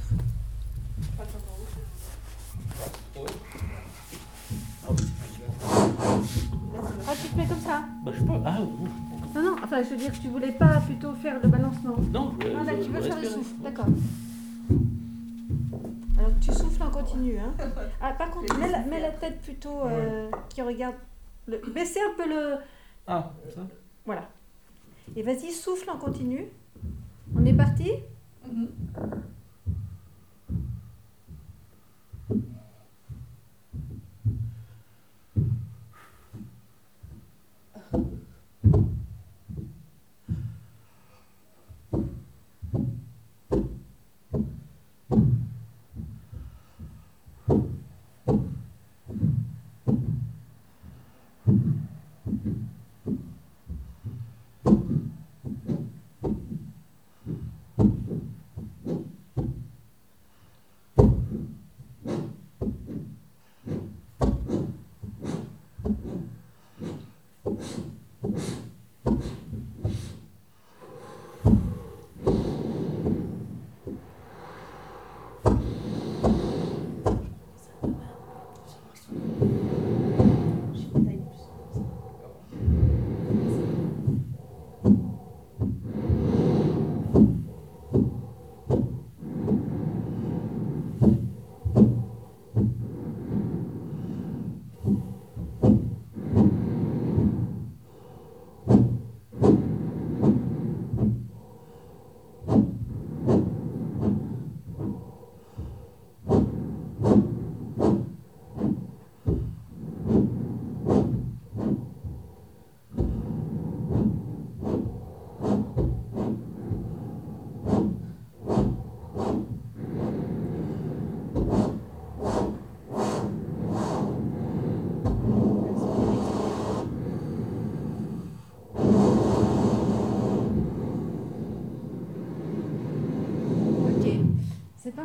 Ah, 7.08 7.14
tu 7.22 7.28
te 7.30 7.38
mets 7.38 7.46
comme 7.46 7.60
ça 7.60 7.84
Bah, 8.04 8.12
je 8.18 8.24
peux. 8.24 8.34
Ah, 8.46 8.62
ouh. 8.62 9.36
Non, 9.36 9.44
non, 9.44 9.56
enfin, 9.64 9.82
je 9.84 9.90
veux 9.90 9.98
dire, 9.98 10.12
tu 10.22 10.28
voulais 10.28 10.52
pas 10.52 10.80
plutôt 10.82 11.14
faire 11.14 11.40
le 11.42 11.48
balancement 11.48 11.96
non, 12.12 12.34
je, 12.42 12.48
Ah, 12.60 12.64
là, 12.66 12.74
je- 12.80 12.86
tu 12.86 12.92
veux 12.92 13.02
faire 13.02 13.18
le 13.22 13.28
souffle, 13.30 13.56
d'accord. 13.64 13.86
Alors, 17.02 17.12
tu 17.12 17.18
souffles 17.18 17.20
en 17.20 17.20
continu, 17.20 17.40
hein. 17.40 17.54
Ah, 18.02 18.14
par 18.14 18.32
contre, 18.32 18.58
mets 18.58 18.70
la, 18.70 18.80
mets 18.80 19.00
la 19.00 19.12
tête 19.12 19.42
plutôt 19.42 19.82
euh, 19.86 20.30
qui 20.50 20.62
regarde... 20.62 20.96
Le... 21.48 21.62
Baissez 21.74 22.00
un 22.00 22.16
peu 22.16 22.30
le... 22.30 22.58
Ah, 23.08 23.32
ça. 23.54 23.62
Voilà. 24.06 24.30
Et 25.16 25.24
vas-y, 25.24 25.52
souffle 25.52 25.90
en 25.90 25.98
continu. 25.98 26.48
On 27.36 27.46
est 27.46 27.54
parti? 27.54 27.92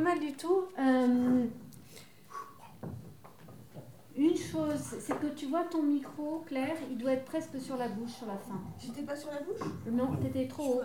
Mal 0.07 0.21
du 0.21 0.33
tout. 0.35 0.62
Euh, 0.79 1.47
une 4.16 4.37
chose, 4.37 4.81
c'est 5.01 5.19
que 5.19 5.27
tu 5.35 5.47
vois 5.47 5.64
ton 5.64 5.83
micro, 5.83 6.45
Claire, 6.47 6.77
il 6.90 6.97
doit 6.97 7.12
être 7.12 7.25
presque 7.25 7.61
sur 7.61 7.77
la 7.77 7.88
bouche 7.88 8.12
sur 8.12 8.27
la 8.27 8.38
fin. 8.38 8.61
J'étais 8.79 9.03
pas 9.03 9.16
sur 9.16 9.31
la 9.31 9.40
bouche? 9.40 9.69
Non, 9.90 10.16
t'étais 10.16 10.47
trop 10.47 10.77
haut. 10.77 10.83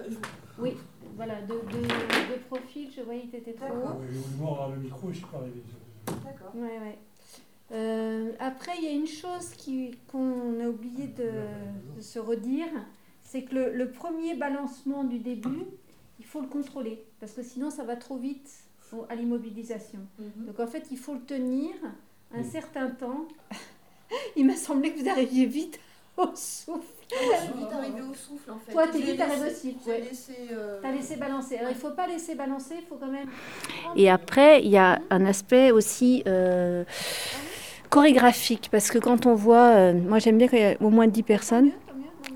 Oui, 0.58 0.76
voilà, 1.16 1.42
de, 1.44 1.54
de, 1.54 1.82
de 1.82 2.40
profil, 2.50 2.90
je 2.96 3.02
voyais 3.02 3.22
que 3.22 3.38
t'étais 3.38 3.54
trop 3.54 3.68
haut. 3.68 4.02
Oui, 4.02 4.76
le 4.76 4.82
micro, 4.82 5.10
je 5.12 5.18
suis 5.18 5.26
pas 5.26 5.38
arrivé. 5.38 5.62
D'accord. 6.08 6.56
Ouais, 6.56 6.80
ouais. 6.80 6.98
Euh, 7.74 8.32
après, 8.40 8.74
il 8.80 8.84
y 8.84 8.88
a 8.88 8.92
une 8.92 9.08
chose 9.08 9.56
qu'on 10.12 10.60
a 10.60 10.68
oublié 10.68 11.08
de, 11.08 11.32
de, 11.96 12.02
se 12.02 12.20
redire, 12.20 12.68
c'est 13.22 13.44
que 13.44 13.56
le, 13.56 13.74
le, 13.74 13.92
premier 13.92 14.36
balancement 14.36 15.06
du 15.06 15.20
début, 15.20 15.66
il 16.20 16.26
faut 16.26 16.42
le 16.42 16.48
contrôler, 16.48 17.06
parce 17.22 17.32
que 17.32 17.44
sinon 17.44 17.70
ça 17.70 17.86
va 17.86 17.96
trop 17.96 18.18
vite 18.18 18.71
à 19.10 19.16
l'immobilisation. 19.16 20.00
Mhm. 20.20 20.46
Donc 20.48 20.60
en 20.60 20.68
fait, 20.68 20.88
il 20.92 20.98
faut 20.98 21.14
le 21.14 21.22
tenir 21.22 21.72
un 22.34 22.44
certain 22.44 22.90
temps. 22.90 23.28
il 24.36 24.46
m'a 24.46 24.56
semblé 24.56 24.94
que 24.94 25.00
vous 25.00 25.10
arriviez 25.10 25.46
vite 25.46 25.80
au 26.18 26.28
souffle. 26.36 26.82
Ah, 27.14 27.16
je 27.36 27.46
suis 27.46 27.60
vite 27.60 27.74
arrivée 27.74 28.02
au 28.02 28.14
souffle 28.14 28.52
en 28.52 28.60
fait. 28.60 28.72
Toi, 28.72 28.88
t'es 28.88 29.00
vite 29.00 29.20
arrivée 29.20 29.52
aussi. 29.52 29.76
Tu 29.84 29.90
laissé, 29.90 30.34
euh... 30.52 30.82
as 30.84 30.92
laissé 30.92 31.18
balancer. 31.18 31.58
Alors, 31.58 31.72
il 31.72 31.76
ne 31.76 31.80
faut 31.80 31.92
pas 31.92 32.08
laisser 32.08 32.36
balancer, 32.36 32.76
il 32.80 32.88
faut 32.88 32.96
quand 32.96 33.12
même. 33.12 33.30
Et 33.96 34.10
après, 34.10 34.62
il 34.64 34.70
y 34.70 34.78
a 34.78 35.02
un 35.10 35.26
aspect 35.26 35.72
aussi 35.72 36.24
euh, 36.28 36.84
chorégraphique, 37.90 38.70
parce 38.72 38.90
que 38.90 38.98
quand 38.98 39.26
on 39.26 39.36
voit, 39.36 39.76
euh, 39.76 39.94
moi 39.94 40.20
j'aime 40.20 40.38
bien 40.38 40.48
quand 40.48 40.58
il 40.58 40.64
y 40.64 40.66
a 40.66 40.76
au 40.82 40.90
moins 40.90 41.08
10 41.08 41.24
personnes, 41.24 41.72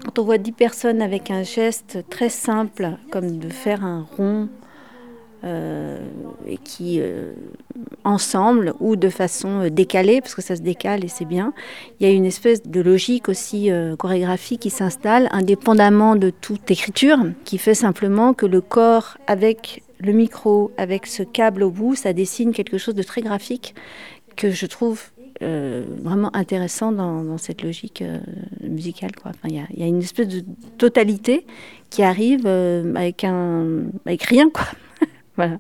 quand 0.04 0.20
on 0.20 0.24
voit 0.24 0.38
10 0.38 0.52
personnes 0.52 1.02
avec 1.02 1.32
un 1.32 1.44
geste 1.44 2.06
très 2.10 2.30
simple, 2.30 2.98
comme 3.12 3.40
de 3.40 3.50
faire 3.50 3.84
un 3.86 4.06
rond, 4.18 4.50
et 5.46 6.58
qui, 6.58 7.00
euh, 7.00 7.34
ensemble 8.04 8.74
ou 8.80 8.96
de 8.96 9.10
façon 9.10 9.62
euh, 9.62 9.70
décalée, 9.70 10.22
parce 10.22 10.34
que 10.34 10.42
ça 10.42 10.56
se 10.56 10.62
décale 10.62 11.04
et 11.04 11.08
c'est 11.08 11.26
bien, 11.26 11.54
il 12.00 12.08
y 12.08 12.10
a 12.10 12.14
une 12.14 12.26
espèce 12.26 12.64
de 12.64 12.82
logique 12.82 13.30
aussi 13.30 13.70
chorégraphique 14.00 14.62
qui 14.62 14.70
s'installe, 14.70 15.28
indépendamment 15.32 16.16
de 16.16 16.30
toute 16.30 16.72
écriture, 16.72 17.20
qui 17.44 17.58
fait 17.58 17.76
simplement 17.76 18.34
que 18.34 18.46
le 18.46 18.62
corps, 18.62 19.18
avec 19.28 19.84
le 20.00 20.14
micro, 20.14 20.72
avec 20.78 21.06
ce 21.06 21.24
câble 21.24 21.64
au 21.64 21.70
bout, 21.70 21.96
ça 21.96 22.14
dessine 22.14 22.52
quelque 22.52 22.78
chose 22.78 22.96
de 22.96 23.04
très 23.04 23.22
graphique 23.22 23.76
que 24.36 24.52
je 24.52 24.66
trouve 24.66 25.02
vraiment 25.42 26.34
intéressant 26.34 26.92
dans, 26.92 27.38
cette 27.38 27.62
logique 27.62 28.04
musicale. 28.62 29.12
Il 29.44 29.54
y, 29.54 29.84
a 29.84 29.86
une 29.86 30.00
espèce 30.00 30.28
de 30.28 30.44
totalité 30.78 31.46
qui 31.90 32.04
arrive 32.04 32.48
avec, 32.48 33.24
un, 33.24 33.84
avec 34.06 34.24
rien. 34.24 34.50
Quoi. 34.50 34.66
Voilà. 35.38 35.58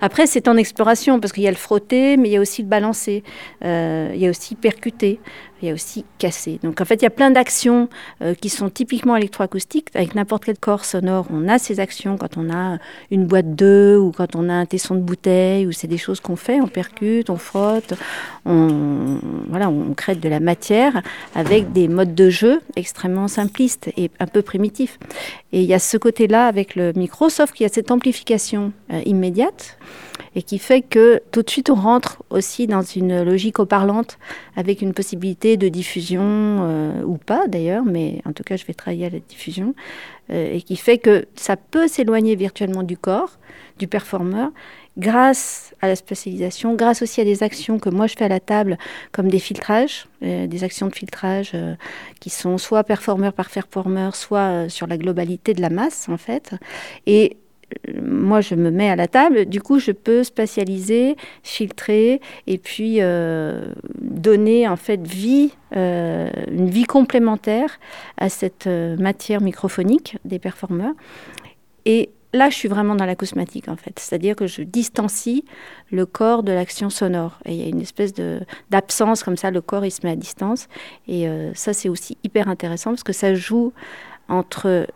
Après, 0.00 0.26
c'est 0.26 0.48
en 0.48 0.56
exploration 0.56 1.18
parce 1.18 1.32
qu'il 1.32 1.44
y 1.44 1.48
a 1.48 1.50
le 1.50 1.56
frotter, 1.56 2.16
mais 2.16 2.28
il 2.28 2.32
y 2.32 2.36
a 2.36 2.40
aussi 2.40 2.62
le 2.62 2.68
balancer, 2.68 3.22
euh, 3.64 4.10
il 4.14 4.20
y 4.20 4.26
a 4.26 4.30
aussi 4.30 4.54
percuter, 4.54 5.18
il 5.64 5.68
y 5.68 5.70
a 5.70 5.74
aussi 5.74 6.04
casser. 6.18 6.60
Donc 6.62 6.80
en 6.80 6.84
fait, 6.84 6.96
il 6.96 7.02
y 7.02 7.06
a 7.06 7.10
plein 7.10 7.30
d'actions 7.30 7.88
euh, 8.22 8.34
qui 8.34 8.48
sont 8.48 8.68
typiquement 8.68 9.16
électroacoustiques. 9.16 9.88
Avec 9.94 10.14
n'importe 10.14 10.44
quel 10.44 10.58
corps 10.58 10.84
sonore, 10.84 11.26
on 11.32 11.48
a 11.48 11.58
ces 11.58 11.80
actions 11.80 12.16
quand 12.18 12.36
on 12.36 12.52
a 12.52 12.78
une 13.10 13.26
boîte 13.26 13.54
d'œufs 13.54 13.98
ou 13.98 14.12
quand 14.12 14.36
on 14.36 14.48
a 14.48 14.52
un 14.52 14.66
tesson 14.66 14.94
de 14.94 15.00
bouteille, 15.00 15.66
ou 15.66 15.72
c'est 15.72 15.86
des 15.86 15.98
choses 15.98 16.20
qu'on 16.20 16.36
fait, 16.36 16.60
on 16.60 16.68
percute, 16.68 17.30
on 17.30 17.36
frotte, 17.36 17.94
on, 18.44 19.18
voilà, 19.48 19.68
on 19.68 19.94
crée 19.94 20.14
de 20.14 20.28
la 20.28 20.40
matière 20.40 21.02
avec 21.34 21.72
des 21.72 21.88
modes 21.88 22.14
de 22.14 22.28
jeu 22.28 22.60
extrêmement 22.76 23.28
simplistes 23.28 23.90
et 23.96 24.10
un 24.20 24.26
peu 24.26 24.42
primitifs. 24.42 24.98
Et 25.52 25.62
il 25.62 25.66
y 25.66 25.74
a 25.74 25.78
ce 25.78 25.96
côté-là 25.96 26.46
avec 26.46 26.74
le 26.74 26.92
micro, 26.94 27.28
sauf 27.28 27.52
qu'il 27.52 27.64
y 27.64 27.70
a 27.70 27.72
cette 27.72 27.90
amplification 27.90 28.72
euh, 28.92 29.00
immédiate 29.06 29.78
et 30.36 30.42
qui 30.42 30.58
fait 30.58 30.82
que 30.82 31.22
tout 31.30 31.42
de 31.42 31.50
suite 31.50 31.70
on 31.70 31.74
rentre 31.74 32.22
aussi 32.30 32.66
dans 32.66 32.82
une 32.82 33.22
logique 33.22 33.58
haut-parlante 33.58 34.18
avec 34.56 34.82
une 34.82 34.92
possibilité 34.92 35.53
de 35.56 35.68
diffusion 35.68 36.22
euh, 36.22 37.02
ou 37.02 37.16
pas 37.16 37.46
d'ailleurs, 37.46 37.84
mais 37.84 38.20
en 38.24 38.32
tout 38.32 38.42
cas 38.42 38.56
je 38.56 38.64
vais 38.64 38.74
travailler 38.74 39.06
à 39.06 39.10
la 39.10 39.18
diffusion 39.18 39.74
euh, 40.30 40.52
et 40.52 40.62
qui 40.62 40.76
fait 40.76 40.98
que 40.98 41.26
ça 41.34 41.56
peut 41.56 41.88
s'éloigner 41.88 42.36
virtuellement 42.36 42.82
du 42.82 42.96
corps, 42.96 43.38
du 43.78 43.88
performeur 43.88 44.50
grâce 44.96 45.74
à 45.80 45.88
la 45.88 45.96
spécialisation, 45.96 46.74
grâce 46.74 47.02
aussi 47.02 47.20
à 47.20 47.24
des 47.24 47.42
actions 47.42 47.80
que 47.80 47.88
moi 47.88 48.06
je 48.06 48.14
fais 48.16 48.24
à 48.24 48.28
la 48.28 48.38
table, 48.38 48.78
comme 49.10 49.28
des 49.28 49.40
filtrages, 49.40 50.06
euh, 50.22 50.46
des 50.46 50.62
actions 50.62 50.86
de 50.86 50.94
filtrage 50.94 51.52
qui 52.20 52.30
sont 52.30 52.58
soit 52.58 52.84
performeur 52.84 53.32
par 53.32 53.50
performeur, 53.50 54.14
soit 54.14 54.68
sur 54.68 54.86
la 54.86 54.96
globalité 54.96 55.52
de 55.52 55.60
la 55.60 55.70
masse 55.70 56.08
en 56.08 56.16
fait. 56.16 56.54
Et 57.06 57.38
moi, 58.02 58.40
je 58.40 58.54
me 58.54 58.70
mets 58.70 58.88
à 58.88 58.96
la 58.96 59.08
table, 59.08 59.46
du 59.46 59.60
coup, 59.60 59.78
je 59.78 59.92
peux 59.92 60.22
spatialiser, 60.24 61.16
filtrer 61.42 62.20
et 62.46 62.58
puis 62.58 63.00
donner 64.14 64.68
en 64.68 64.76
fait 64.76 65.06
vie, 65.06 65.52
euh, 65.76 66.30
une 66.48 66.70
vie 66.70 66.84
complémentaire 66.84 67.78
à 68.16 68.28
cette 68.28 68.66
euh, 68.66 68.96
matière 68.96 69.40
microphonique 69.40 70.16
des 70.24 70.38
performeurs. 70.38 70.94
Et 71.84 72.10
là, 72.32 72.50
je 72.50 72.54
suis 72.54 72.68
vraiment 72.68 72.94
dans 72.94 73.04
la 73.04 73.16
cosmétique 73.16 73.68
en 73.68 73.76
fait, 73.76 73.98
c'est-à-dire 73.98 74.36
que 74.36 74.46
je 74.46 74.62
distancie 74.62 75.44
le 75.90 76.06
corps 76.06 76.42
de 76.42 76.52
l'action 76.52 76.90
sonore. 76.90 77.38
Et 77.44 77.54
il 77.54 77.60
y 77.60 77.64
a 77.64 77.68
une 77.68 77.80
espèce 77.80 78.14
d'absence 78.70 79.22
comme 79.22 79.36
ça, 79.36 79.50
le 79.50 79.60
corps 79.60 79.84
il 79.84 79.90
se 79.90 80.00
met 80.04 80.12
à 80.12 80.16
distance. 80.16 80.68
Et 81.06 81.26
ça, 81.54 81.74
c'est 81.74 81.88
aussi 81.88 82.16
hyper 82.24 82.48
intéressant 82.48 82.90
parce 82.90 83.02
que 83.02 83.12
ça 83.12 83.34
joue 83.34 83.72
entre 84.28 84.86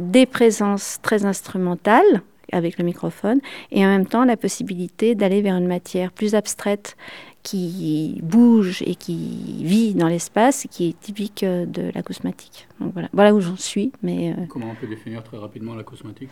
des 0.00 0.26
présences 0.26 0.98
très 1.02 1.24
instrumentales 1.24 2.22
avec 2.52 2.78
le 2.78 2.84
microphone 2.84 3.40
et 3.70 3.84
en 3.84 3.88
même 3.88 4.06
temps 4.06 4.24
la 4.24 4.36
possibilité 4.36 5.14
d'aller 5.14 5.42
vers 5.42 5.56
une 5.56 5.66
matière 5.66 6.12
plus 6.12 6.34
abstraite 6.34 6.96
qui 7.44 8.18
bouge 8.22 8.82
et 8.84 8.96
qui 8.96 9.62
vit 9.62 9.94
dans 9.94 10.08
l'espace, 10.08 10.66
qui 10.70 10.88
est 10.88 10.98
typique 10.98 11.44
euh, 11.44 11.66
de 11.66 11.92
la 11.94 12.02
cosmétique. 12.02 12.66
Donc 12.80 12.92
voilà, 12.94 13.08
voilà 13.12 13.34
où 13.34 13.40
j'en 13.40 13.56
suis. 13.56 13.92
Mais 14.02 14.32
euh, 14.32 14.46
Comment 14.48 14.70
on 14.70 14.74
peut 14.74 14.88
définir 14.88 15.22
très 15.22 15.36
rapidement 15.36 15.74
la 15.74 15.84
cosmétique 15.84 16.30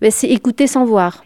ben, 0.00 0.10
C'est 0.10 0.28
écouter 0.28 0.66
sans 0.66 0.84
voir. 0.84 1.24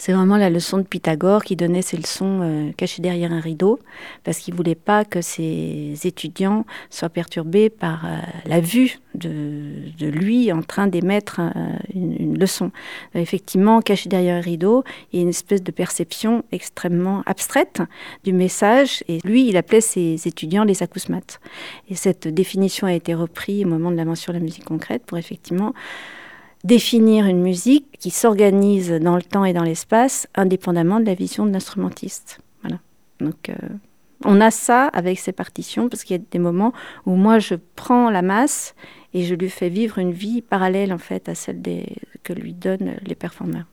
C'est 0.00 0.14
vraiment 0.14 0.38
la 0.38 0.48
leçon 0.48 0.78
de 0.78 0.82
Pythagore 0.82 1.44
qui 1.44 1.56
donnait 1.56 1.82
ses 1.82 1.98
leçons 1.98 2.40
euh, 2.40 2.70
cachées 2.74 3.02
derrière 3.02 3.32
un 3.32 3.40
rideau, 3.40 3.78
parce 4.24 4.38
qu'il 4.38 4.54
ne 4.54 4.56
voulait 4.56 4.74
pas 4.74 5.04
que 5.04 5.20
ses 5.20 5.94
étudiants 6.04 6.64
soient 6.88 7.10
perturbés 7.10 7.68
par 7.68 8.06
euh, 8.06 8.16
la 8.46 8.60
vue 8.60 8.98
de, 9.14 9.84
lui 10.00 10.50
en 10.52 10.62
train 10.62 10.86
d'émettre 10.86 11.40
euh, 11.40 11.50
une, 11.94 12.38
leçon. 12.38 12.70
effectivement, 13.14 13.82
caché 13.82 14.08
derrière 14.08 14.38
un 14.38 14.40
rideau, 14.40 14.84
il 15.12 15.18
y 15.18 15.20
a 15.20 15.22
une 15.22 15.28
espèce 15.28 15.62
de 15.62 15.70
perception 15.70 16.44
extrêmement 16.50 17.22
abstraite 17.26 17.82
du 18.24 18.32
message, 18.32 19.04
et 19.06 19.18
lui, 19.22 19.48
il 19.48 19.58
appelait 19.58 19.82
ses 19.82 20.26
étudiants 20.26 20.64
les 20.64 20.82
acousmates. 20.82 21.40
Et 21.90 21.94
cette 21.94 22.26
définition 22.26 22.86
a 22.86 22.94
été 22.94 23.12
reprise 23.12 23.66
au 23.66 23.68
moment 23.68 23.90
de 23.90 23.96
la 23.96 24.06
mention 24.06 24.32
de 24.32 24.38
la 24.38 24.42
musique 24.42 24.64
concrète 24.64 25.02
pour 25.04 25.18
effectivement 25.18 25.74
définir 26.64 27.26
une 27.26 27.40
musique 27.40 27.86
qui 27.98 28.10
s'organise 28.10 28.90
dans 28.90 29.16
le 29.16 29.22
temps 29.22 29.44
et 29.44 29.52
dans 29.52 29.62
l'espace, 29.62 30.26
indépendamment 30.34 31.00
de 31.00 31.06
la 31.06 31.14
vision 31.14 31.46
de 31.46 31.52
l'instrumentiste. 31.52 32.40
Voilà. 32.62 32.78
Donc, 33.20 33.48
euh, 33.48 33.54
on 34.24 34.40
a 34.40 34.50
ça 34.50 34.86
avec 34.88 35.18
ces 35.18 35.32
partitions, 35.32 35.88
parce 35.88 36.04
qu'il 36.04 36.16
y 36.16 36.20
a 36.20 36.22
des 36.30 36.38
moments 36.38 36.72
où 37.06 37.14
moi, 37.14 37.38
je 37.38 37.54
prends 37.76 38.10
la 38.10 38.22
masse 38.22 38.74
et 39.14 39.24
je 39.24 39.34
lui 39.34 39.48
fais 39.48 39.70
vivre 39.70 39.98
une 39.98 40.12
vie 40.12 40.42
parallèle, 40.42 40.92
en 40.92 40.98
fait, 40.98 41.28
à 41.28 41.34
celle 41.34 41.62
des, 41.62 41.96
que 42.22 42.32
lui 42.32 42.52
donnent 42.52 42.96
les 43.02 43.14
performeurs. 43.14 43.66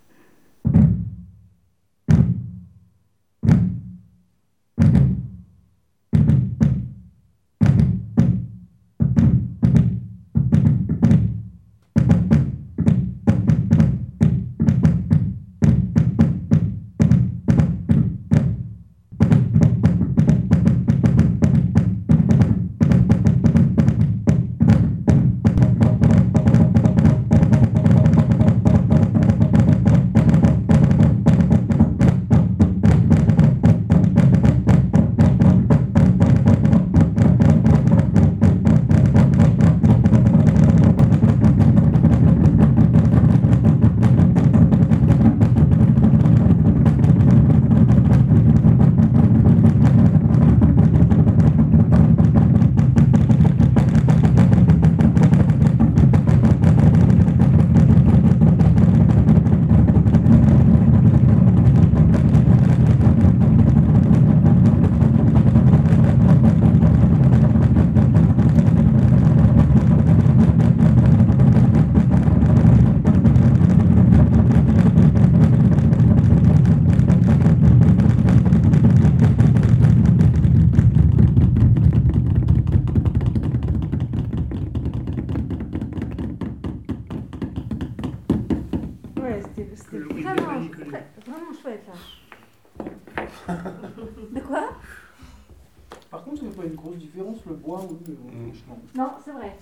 Mais 98.07 98.13
bon, 98.15 98.29
Mm. 98.29 98.51
Non, 98.97 99.11
c'est 99.23 99.31
vrai. 99.31 99.55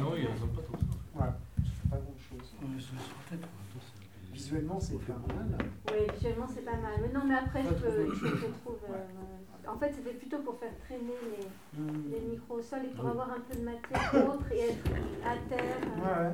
Non, 0.00 0.12
il 0.16 0.26
ressemble 0.26 0.52
pas 0.52 0.62
trop. 0.62 0.76
ouais, 0.76 1.30
c'est 1.64 1.90
pas 1.90 1.96
grand 1.96 2.16
chose. 2.18 2.54
Visuellement, 4.32 4.80
c'est 4.80 4.98
pas 5.00 5.12
mal. 5.34 5.46
Oui, 5.90 5.98
visuellement 6.14 6.46
c'est 6.52 6.64
pas 6.64 6.76
mal. 6.76 6.92
Mais 7.02 7.12
non, 7.12 7.24
mais 7.26 7.34
après, 7.34 7.62
je, 7.62 7.74
peux- 7.74 8.14
je, 8.14 8.26
je 8.26 8.46
trouve. 8.62 8.78
euh, 8.90 9.68
en 9.70 9.76
fait, 9.78 9.92
c'était 9.94 10.14
plutôt 10.14 10.38
pour 10.38 10.58
faire 10.58 10.72
traîner 10.84 11.14
les, 11.22 11.80
Mm. 11.80 12.10
les 12.10 12.20
micros 12.30 12.56
au 12.58 12.62
sol 12.62 12.80
et 12.84 12.94
pour 12.94 13.08
avoir 13.08 13.30
un 13.30 13.40
peu 13.48 13.56
de 13.58 13.64
matière 13.64 14.28
autre 14.28 14.50
et 14.52 14.70
être 14.70 14.90
à 15.24 15.36
terre. 15.48 15.76
euh. 15.98 16.30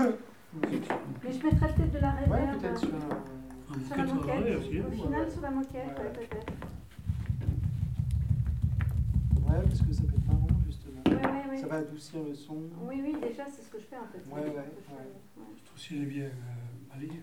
Ouais, 0.00 0.06
ouais. 0.06 0.14
Mais 1.22 1.32
je 1.32 1.44
mettrais 1.46 1.72
peut-être 1.74 1.92
de 1.92 1.98
la 1.98 2.14
Ouais, 2.14 2.40
réverb 2.40 2.60
peut-être 2.60 2.84
euh, 2.84 3.86
sur 3.86 3.96
la 3.96 4.04
moquette. 4.04 4.44
Ouais, 4.44 4.56
aussi. 4.56 4.80
Au 4.80 4.90
final, 4.90 5.30
sur 5.30 5.40
la 5.42 5.50
moquette, 5.50 5.74
Ouais. 5.86 6.04
ouais, 6.04 6.12
peut-être. 6.28 6.52
Ouais, 9.48 9.62
parce 9.66 9.82
que 9.82 9.92
ça 9.92 10.02
peut 10.04 10.14
être 10.16 10.26
marrant, 10.28 10.46
Ça 11.60 11.66
va 11.66 11.76
adoucir 11.76 12.22
le 12.22 12.34
son. 12.34 12.62
Oui, 12.82 13.00
oui, 13.02 13.16
déjà, 13.20 13.44
c'est 13.50 13.62
ce 13.62 13.68
que 13.70 13.78
je 13.78 13.84
fais 13.84 13.96
en 13.96 14.06
fait. 14.06 14.18
Ouais, 14.32 14.40
ouais, 14.48 14.64
trouve 15.64 15.74
aussi 15.76 15.94
les 15.94 16.06
bien 16.06 16.24
euh, 16.26 16.30
balayé. 16.94 17.20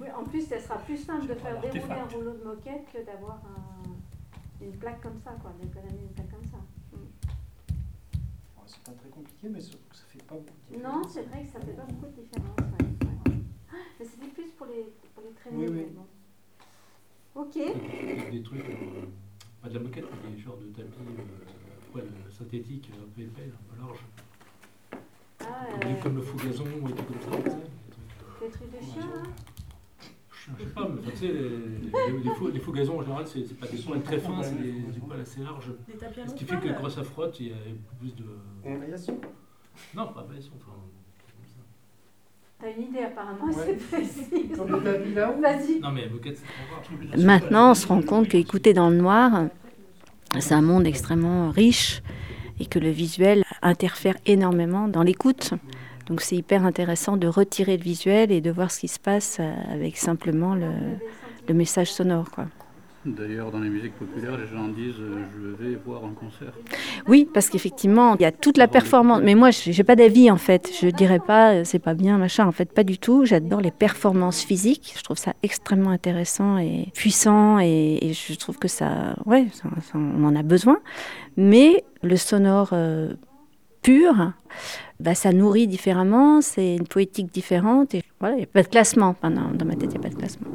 Oui, 0.00 0.08
en 0.16 0.24
plus, 0.24 0.42
ça 0.46 0.60
sera 0.60 0.78
plus 0.78 0.96
simple 0.98 1.26
de 1.26 1.34
faire 1.34 1.56
Artefact. 1.56 1.74
dérouler 1.74 2.00
un 2.00 2.06
rouleau 2.06 2.32
de 2.32 2.44
moquette 2.44 2.84
que 2.92 3.04
d'avoir 3.04 3.36
un- 3.44 4.64
une 4.64 4.72
plaque 4.76 5.00
comme 5.00 5.18
ça, 5.24 5.32
quoi, 5.42 5.52
d'économiser 5.60 6.02
une 6.04 6.08
plaque 6.14 6.30
comme 6.30 6.44
ça. 6.46 6.58
Ouais, 6.92 8.62
c'est 8.66 8.82
pas 8.84 8.92
très 8.92 9.08
compliqué, 9.08 9.48
mais 9.48 9.60
surtout 9.60 9.88
que 9.90 9.96
ça 9.96 10.04
fait 10.08 10.22
pas 10.24 10.34
beaucoup 10.36 10.50
de 10.70 10.76
Non, 10.76 11.02
différence. 11.02 11.12
c'est 11.12 11.22
vrai 11.22 11.42
que 11.44 11.48
ça 11.52 11.60
fait 11.60 11.72
pas 11.72 11.84
beaucoup 11.84 12.06
de 12.06 12.20
différence. 12.22 12.56
ouais, 12.58 12.86
ouais. 13.32 13.38
Ah, 13.72 13.76
Mais 13.98 14.04
c'était 14.06 14.26
plus 14.28 14.50
pour 14.56 14.66
les, 14.66 14.92
pour 15.14 15.24
les 15.24 15.30
traîner. 15.32 15.68
Oui, 15.68 15.74
oui. 15.74 15.92
bon. 15.94 16.06
Ok. 17.42 17.54
Des 17.54 18.42
trucs, 18.42 18.60
euh, 18.64 19.06
pas 19.62 19.68
de 19.68 19.74
la 19.74 19.80
moquette, 19.80 20.04
mais 20.24 20.30
des 20.32 20.38
genres 20.40 20.56
de 20.58 20.66
tapis 20.66 20.88
euh, 21.00 21.59
ouais, 21.94 22.02
le 22.02 22.30
synthétique 22.32 22.90
un 22.94 23.08
peu 23.14 23.22
épais, 23.22 23.50
un 23.52 23.74
peu 23.74 23.80
large. 23.86 23.98
Ah, 25.42 25.66
Comme, 25.80 25.90
euh, 25.90 26.02
comme 26.02 26.16
le 26.16 26.22
fou 26.22 26.36
gazon 26.36 26.64
ou 26.82 26.88
des 26.88 26.94
trucs 26.94 27.08
comme 27.08 27.42
ça. 27.44 27.50
des 27.50 27.50
trucs, 27.50 27.52
euh, 27.52 28.46
des 28.46 28.50
trucs 28.50 28.70
de 28.70 28.84
chien, 28.84 29.08
hein 29.14 29.22
Je 30.58 30.64
sais 30.64 30.70
pas, 30.70 30.88
mais 30.88 31.10
tu 31.12 31.16
sais, 31.16 31.26
les, 31.28 31.48
les, 31.48 32.22
les 32.24 32.30
faux, 32.34 32.48
les 32.50 32.60
faux 32.60 32.72
gazons 32.72 32.98
en 32.98 33.02
général, 33.02 33.26
c'est 33.26 33.58
pas 33.58 33.66
des 33.66 33.78
poils 33.78 34.02
très 34.02 34.18
fins, 34.18 34.42
c'est 34.42 34.60
des, 34.60 34.72
des 34.72 35.00
poils 35.00 35.20
assez 35.20 35.40
larges. 35.40 35.72
Ce 36.28 36.34
qui 36.34 36.44
fait 36.44 36.56
que 36.56 36.62
poil. 36.68 36.78
quand 36.80 36.88
ça 36.90 37.04
frotte, 37.04 37.40
il 37.40 37.48
y 37.48 37.52
a 37.52 37.56
plus 37.98 38.14
de. 38.14 38.24
Variation. 38.64 39.18
Non, 39.94 40.08
pas 40.12 40.22
variation, 40.22 40.52
enfin. 40.56 40.72
T'as 42.60 42.70
une 42.76 42.82
idée 42.82 42.98
apparemment 42.98 43.46
Ouais. 43.46 43.78
Vas-y. 43.90 44.06
C'est 44.30 44.52
trop 44.52 44.64
rare. 46.74 46.82
Maintenant, 47.16 47.70
on 47.70 47.74
se 47.74 47.86
rend 47.86 48.02
compte 48.02 48.28
qu'écouter 48.28 48.74
dans 48.74 48.90
le 48.90 48.96
noir, 48.96 49.44
c'est 50.38 50.54
un 50.54 50.62
monde 50.62 50.86
extrêmement 50.86 51.50
riche 51.50 52.02
et 52.60 52.66
que 52.66 52.78
le 52.78 52.90
visuel 52.90 53.44
interfère 53.62 54.16
énormément 54.26 54.86
dans 54.86 55.02
l'écoute. 55.02 55.54
Donc 56.06 56.20
c'est 56.20 56.36
hyper 56.36 56.64
intéressant 56.64 57.16
de 57.16 57.26
retirer 57.26 57.76
le 57.76 57.82
visuel 57.82 58.30
et 58.30 58.40
de 58.40 58.50
voir 58.50 58.70
ce 58.70 58.80
qui 58.80 58.88
se 58.88 58.98
passe 58.98 59.38
euh, 59.40 59.52
avec 59.72 59.96
simplement 59.96 60.54
le, 60.54 61.54
message 61.54 61.92
sonore. 61.92 62.28
D'ailleurs, 63.06 63.50
dans 63.50 63.60
les 63.60 63.70
musiques 63.70 63.94
populaires, 63.94 64.36
les 64.36 64.46
gens 64.46 64.68
disent 64.68 65.00
euh, 65.00 65.24
je 65.34 65.64
vais 65.64 65.74
voir 65.86 66.04
un 66.04 66.12
concert. 66.12 66.52
Oui, 67.08 67.26
parce 67.32 67.48
qu'effectivement, 67.48 68.14
il 68.16 68.22
y 68.22 68.26
a 68.26 68.30
toute 68.32 68.58
la 68.58 68.68
performance. 68.68 69.22
Mais 69.24 69.34
moi, 69.34 69.50
je 69.50 69.70
n'ai 69.74 69.84
pas 69.84 69.96
d'avis 69.96 70.30
en 70.30 70.36
fait. 70.36 70.70
Je 70.82 70.88
dirais 70.88 71.18
pas 71.18 71.54
euh, 71.54 71.62
c'est 71.64 71.78
pas 71.78 71.94
bien, 71.94 72.18
machin. 72.18 72.46
En 72.46 72.52
fait, 72.52 72.70
pas 72.74 72.84
du 72.84 72.98
tout. 72.98 73.24
J'adore 73.24 73.62
les 73.62 73.70
performances 73.70 74.42
physiques. 74.42 74.92
Je 74.98 75.02
trouve 75.02 75.16
ça 75.16 75.32
extrêmement 75.42 75.88
intéressant 75.90 76.58
et 76.58 76.88
puissant. 76.94 77.58
Et, 77.58 77.98
et 78.02 78.12
je 78.12 78.34
trouve 78.34 78.58
que 78.58 78.68
ça, 78.68 79.16
ouais, 79.24 79.46
ça- 79.54 79.70
ça- 79.80 79.98
on 79.98 80.22
en 80.24 80.36
a 80.36 80.42
besoin. 80.42 80.76
Mais 81.38 81.84
le 82.02 82.16
sonore 82.16 82.70
euh, 82.74 83.14
pur, 83.80 84.32
bah, 85.00 85.14
ça 85.14 85.32
nourrit 85.32 85.66
différemment. 85.68 86.42
C'est 86.42 86.76
une 86.76 86.86
poétique 86.86 87.32
différente. 87.32 87.94
Et 87.94 88.02
voilà, 88.20 88.34
il 88.34 88.38
n'y 88.40 88.44
a 88.44 88.46
pas 88.46 88.62
de 88.62 88.68
classement. 88.68 89.08
Enfin, 89.08 89.30
non, 89.30 89.52
dans 89.54 89.64
ma 89.64 89.74
tête, 89.74 89.84
il 89.94 89.98
n'y 89.98 90.04
a 90.04 90.08
pas 90.08 90.10
de 90.10 90.16
classement. 90.16 90.48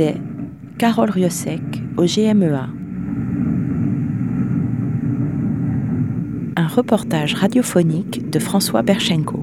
C'était 0.00 0.18
Carole 0.78 1.10
Riosec 1.10 1.60
au 1.98 2.06
GMEA. 2.06 2.70
Un 6.56 6.66
reportage 6.68 7.34
radiophonique 7.34 8.30
de 8.30 8.38
François 8.38 8.80
Berchenko. 8.80 9.39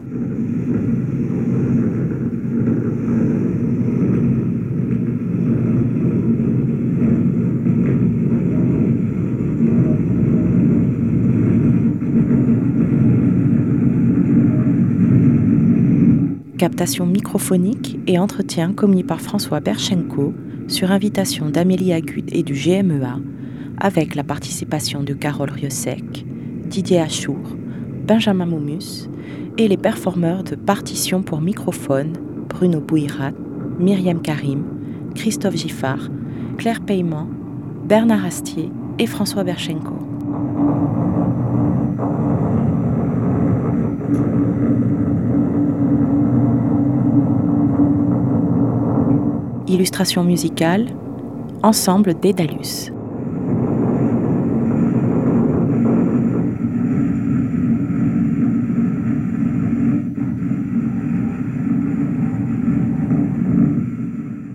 Captation 16.58 17.06
microphonique 17.06 18.00
et 18.08 18.18
entretien 18.18 18.74
commis 18.74 19.04
par 19.04 19.22
François 19.22 19.60
Berchenko 19.60 20.34
sur 20.68 20.92
invitation 20.92 21.50
d'Amélie 21.50 21.94
Agut 21.94 22.26
et 22.30 22.42
du 22.42 22.54
GMEA, 22.54 23.20
avec 23.78 24.16
la 24.16 24.24
participation 24.24 25.04
de 25.04 25.14
Carole 25.14 25.52
Riosec, 25.52 26.26
Didier 26.66 27.00
Achour, 27.00 27.56
Benjamin 28.08 28.48
Moumus 28.48 29.08
et 29.60 29.68
les 29.68 29.78
performeurs 29.78 30.44
de 30.44 30.56
partition 30.56 31.22
pour 31.22 31.42
microphone 31.42 32.14
Bruno 32.50 32.80
Bouirat, 32.80 33.34
Myriam 33.78 34.20
Karim, 34.20 34.64
Christophe 35.14 35.58
Giffard, 35.58 36.10
Claire 36.58 36.82
Paiement, 36.82 37.30
Bernard 37.88 38.26
Astier 38.26 38.72
et 38.98 39.06
François 39.06 39.44
Berchenko. 39.44 39.94
Illustration 49.68 50.24
musicale, 50.24 50.88
Ensemble 51.62 52.14
Dédalus. 52.14 52.92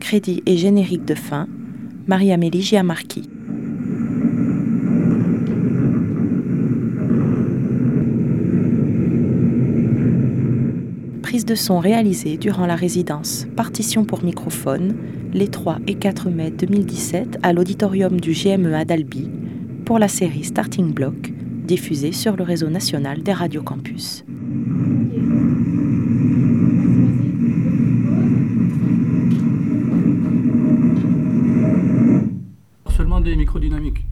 Crédit 0.01 0.43
et 0.47 0.57
générique 0.57 1.05
de 1.05 1.15
fin, 1.15 1.47
Marie-Amélie 2.07 2.63
Giamarchi. 2.63 3.32
De 11.53 11.57
son 11.57 11.81
réalisée 11.81 12.39
durant 12.39 12.65
la 12.65 12.77
résidence. 12.77 13.47
Partition 13.57 14.07
pour 14.07 14.25
microphone 14.25 14.97
les 15.35 15.49
3 15.49 15.81
et 15.87 15.97
4 15.97 16.31
mai 16.31 16.51
2017 16.51 17.41
à 17.43 17.53
l'auditorium 17.53 18.19
du 18.19 18.33
GMEA 18.33 18.87
d'Albi 18.87 19.29
pour 19.85 19.99
la 19.99 20.09
série 20.09 20.45
Starting 20.45 20.95
Block 20.95 21.31
diffusée 21.67 22.13
sur 22.13 22.37
le 22.37 22.43
réseau 22.43 22.71
national 22.71 23.23
des 23.23 23.35
radios 23.35 23.63
campus. 23.63 24.25
Seulement 32.97 33.21
des 33.21 33.37
micros 33.37 33.59
dynamiques. 33.59 34.07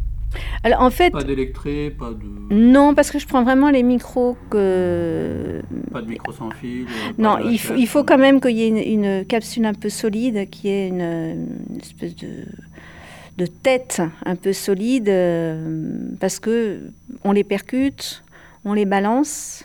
Alors 0.62 0.82
en 0.82 0.90
fait, 0.90 1.10
Pas 1.10 1.24
d'électré, 1.24 1.90
pas 1.90 2.10
de, 2.10 2.54
non, 2.54 2.94
parce 2.94 3.10
que 3.10 3.18
je 3.18 3.26
prends 3.26 3.42
vraiment 3.44 3.70
les 3.70 3.82
micros 3.82 4.36
que. 4.50 5.62
pas 5.90 6.02
de 6.02 6.08
micro 6.08 6.32
sans 6.32 6.50
fil. 6.50 6.86
euh, 6.86 7.12
Non, 7.16 7.38
il 7.38 7.58
faut, 7.58 7.72
HF, 7.74 7.78
il 7.80 7.86
faut 7.88 8.00
euh, 8.00 8.04
quand 8.04 8.18
même 8.18 8.40
qu'il 8.42 8.56
y 8.58 8.64
ait 8.64 8.68
une, 8.68 8.76
une 9.04 9.24
capsule 9.24 9.64
un 9.64 9.72
peu 9.72 9.88
solide, 9.88 10.50
qui 10.50 10.68
ait 10.68 10.88
une, 10.88 11.00
une 11.00 11.80
espèce 11.80 12.14
de, 12.16 12.44
de 13.38 13.46
tête 13.46 14.02
un 14.26 14.36
peu 14.36 14.52
solides 14.52 15.08
euh, 15.08 16.10
parce 16.20 16.38
que 16.38 16.90
on 17.24 17.32
les 17.32 17.44
percute, 17.44 18.22
on 18.66 18.74
les 18.74 18.84
balance. 18.84 19.64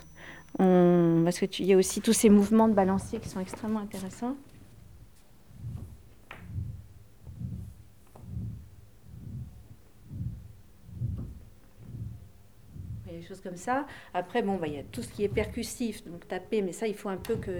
On, 0.59 1.21
parce 1.25 1.39
qu'il 1.39 1.65
y 1.65 1.73
a 1.73 1.77
aussi 1.77 1.99
tous 1.99 2.13
ces 2.13 2.29
mouvements 2.29 2.69
de 2.69 2.73
balancier 2.73 3.19
qui 3.19 3.27
sont 3.27 3.41
extrêmement 3.41 3.79
intéressants. 3.81 4.37
Il 13.05 13.11
y 13.13 13.15
a 13.15 13.19
des 13.19 13.25
choses 13.27 13.34
comme 13.45 13.55
ça. 13.57 13.85
Après, 14.13 14.41
bon, 14.41 14.55
bah, 14.55 14.67
il 14.67 14.73
y 14.73 14.79
a 14.79 14.83
tout 14.91 15.03
ce 15.03 15.07
qui 15.07 15.23
est 15.23 15.29
percussif, 15.29 16.03
donc 16.05 16.27
taper, 16.27 16.61
mais 16.61 16.71
ça, 16.71 16.87
il 16.87 16.95
faut 16.95 17.09
un 17.09 17.17
peu 17.17 17.35
qu'il 17.35 17.53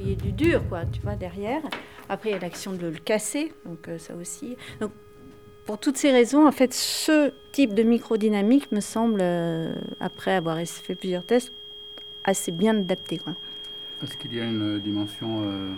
y, 0.00 0.08
y, 0.08 0.12
ait 0.12 0.16
du 0.16 0.32
dur, 0.32 0.62
quoi, 0.68 0.86
tu 0.86 1.00
vois, 1.00 1.16
derrière. 1.16 1.60
Après, 2.08 2.30
il 2.30 2.32
y 2.32 2.36
a 2.36 2.38
l'action 2.38 2.72
de 2.72 2.86
le 2.86 2.98
casser, 2.98 3.52
donc 3.66 3.88
euh, 3.88 3.98
ça 3.98 4.14
aussi. 4.14 4.56
Donc, 4.80 4.92
pour 5.66 5.78
toutes 5.78 5.96
ces 5.96 6.12
raisons, 6.12 6.46
en 6.46 6.52
fait, 6.52 6.72
ce 6.72 7.32
type 7.52 7.74
de 7.74 7.82
microdynamique 7.82 8.70
me 8.70 8.80
semble, 8.80 9.20
euh, 9.20 9.74
après 9.98 10.32
avoir 10.32 10.58
fait 10.64 10.94
plusieurs 10.94 11.24
tests, 11.24 11.52
assez 12.22 12.52
bien 12.52 12.76
adapté. 12.76 13.20
Est-ce 14.02 14.16
qu'il 14.16 14.34
y 14.34 14.40
a 14.40 14.44
une 14.44 14.78
dimension... 14.78 15.42
Euh, 15.44 15.74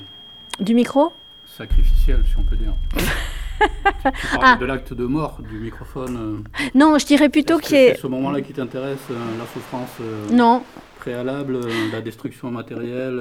du 0.61 0.75
micro? 0.75 1.13
Sacrificielle, 1.47 2.25
si 2.27 2.37
on 2.37 2.43
peut 2.43 2.57
dire? 2.57 2.75
tu 3.59 4.27
parles 4.37 4.43
ah. 4.43 4.57
de 4.61 4.67
l'acte 4.67 4.95
de 4.95 5.07
mort 5.07 5.41
du 5.49 5.59
microphone. 5.59 6.17
Euh. 6.17 6.69
Non, 6.75 6.99
je 6.99 7.07
dirais 7.07 7.29
plutôt 7.29 7.59
qu'il 7.59 7.77
est... 7.77 7.95
C'est 7.95 8.01
ce 8.03 8.07
moment-là 8.07 8.41
qui 8.41 8.53
t'intéresse, 8.53 9.09
la 9.11 9.47
souffrance 9.53 9.99
non. 10.31 10.63
préalable, 10.99 11.61
la 11.93 12.01
destruction 12.01 12.51
matérielle, 12.51 13.21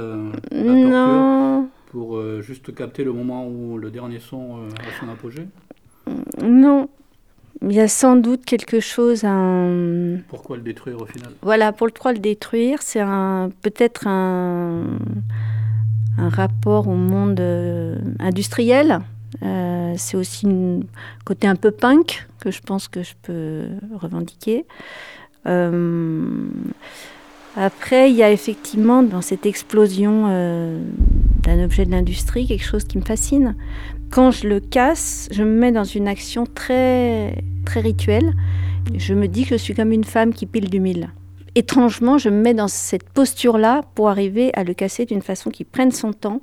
la 0.52 0.64
non. 0.64 0.90
torture, 0.92 1.70
pour 1.92 2.42
juste 2.42 2.74
capter 2.76 3.04
le 3.04 3.14
moment 3.14 3.48
où 3.48 3.78
le 3.78 3.90
dernier 3.92 4.20
son 4.20 4.68
a 4.80 5.00
son 5.00 5.10
apogée? 5.12 5.48
Non. 6.44 6.90
Il 7.62 7.72
y 7.72 7.80
a 7.80 7.88
sans 7.88 8.18
doute 8.18 8.44
quelque 8.44 8.82
chose 8.82 9.24
à... 9.24 9.34
Pourquoi 10.28 10.58
le 10.58 10.62
détruire 10.62 11.02
au 11.02 11.06
final? 11.06 11.32
Voilà, 11.42 11.72
pour 11.72 11.88
le 11.88 11.94
pourquoi 11.94 12.12
le 12.12 12.20
détruire, 12.20 12.82
c'est 12.82 13.00
un, 13.00 13.50
peut-être 13.62 14.08
un, 14.08 14.84
un 16.18 16.30
rapport 16.30 16.90
au 16.90 16.96
monde 16.96 17.40
euh, 17.40 17.98
industriel. 18.20 19.00
Euh, 19.44 19.94
c'est 19.98 20.18
aussi 20.18 20.48
un 20.48 20.80
côté 21.26 21.48
un 21.48 21.56
peu 21.56 21.72
punk 21.72 22.28
que 22.40 22.52
je 22.52 22.62
pense 22.62 22.88
que 22.88 23.04
je 23.04 23.14
peux 23.22 23.66
revendiquer. 23.94 24.66
Euh, 25.48 26.48
après, 27.56 28.10
il 28.10 28.16
y 28.18 28.24
a 28.24 28.32
effectivement 28.32 29.04
dans 29.04 29.22
cette 29.22 29.46
explosion 29.46 30.28
d'un 31.44 31.64
objet 31.64 31.86
de 31.86 31.92
l'industrie 31.92 32.48
quelque 32.48 32.66
chose 32.66 32.84
qui 32.84 32.98
me 32.98 33.04
fascine. 33.04 33.56
Quand 34.12 34.32
je 34.32 34.48
le 34.48 34.60
casse, 34.60 35.30
je 35.32 35.44
me 35.44 35.60
mets 35.60 35.72
dans 35.72 35.84
une 35.84 36.08
action 36.08 36.46
très, 36.46 37.44
très 37.66 37.80
rituelle. 37.80 38.34
Je 38.94 39.14
me 39.14 39.28
dis 39.28 39.46
que 39.46 39.58
je 39.58 39.62
suis 39.62 39.74
comme 39.74 39.92
une 39.92 40.04
femme 40.04 40.34
qui 40.34 40.46
pile 40.46 40.70
du 40.70 40.80
mille. 40.80 41.10
Étrangement, 41.56 42.18
je 42.18 42.30
me 42.30 42.42
mets 42.42 42.54
dans 42.54 42.68
cette 42.68 43.10
posture-là 43.10 43.84
pour 43.96 44.10
arriver 44.10 44.52
à 44.56 44.64
le 44.64 44.74
casser 44.74 45.06
d'une 45.06 45.22
façon 45.22 45.50
qui 45.50 45.64
prenne 45.64 45.92
son 45.92 46.12
temps. 46.12 46.42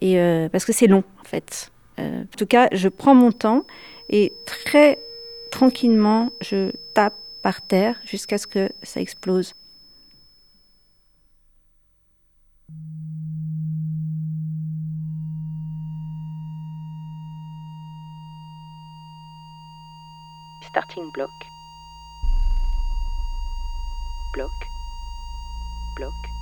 Et 0.00 0.18
euh, 0.18 0.48
parce 0.48 0.64
que 0.64 0.72
c'est 0.72 0.86
long, 0.86 1.04
en 1.20 1.24
fait. 1.24 1.70
Euh, 1.98 2.22
en 2.22 2.36
tout 2.36 2.46
cas, 2.46 2.68
je 2.72 2.88
prends 2.88 3.14
mon 3.14 3.32
temps 3.32 3.64
et 4.08 4.32
très 4.46 4.98
tranquillement, 5.50 6.30
je 6.40 6.70
tape 6.94 7.14
par 7.42 7.62
terre 7.62 7.96
jusqu'à 8.04 8.38
ce 8.38 8.46
que 8.46 8.68
ça 8.82 9.00
explose. 9.00 9.54
starting 20.68 21.10
block, 21.12 21.30
block, 24.32 24.50
block, 25.96 26.12
block. 26.12 26.37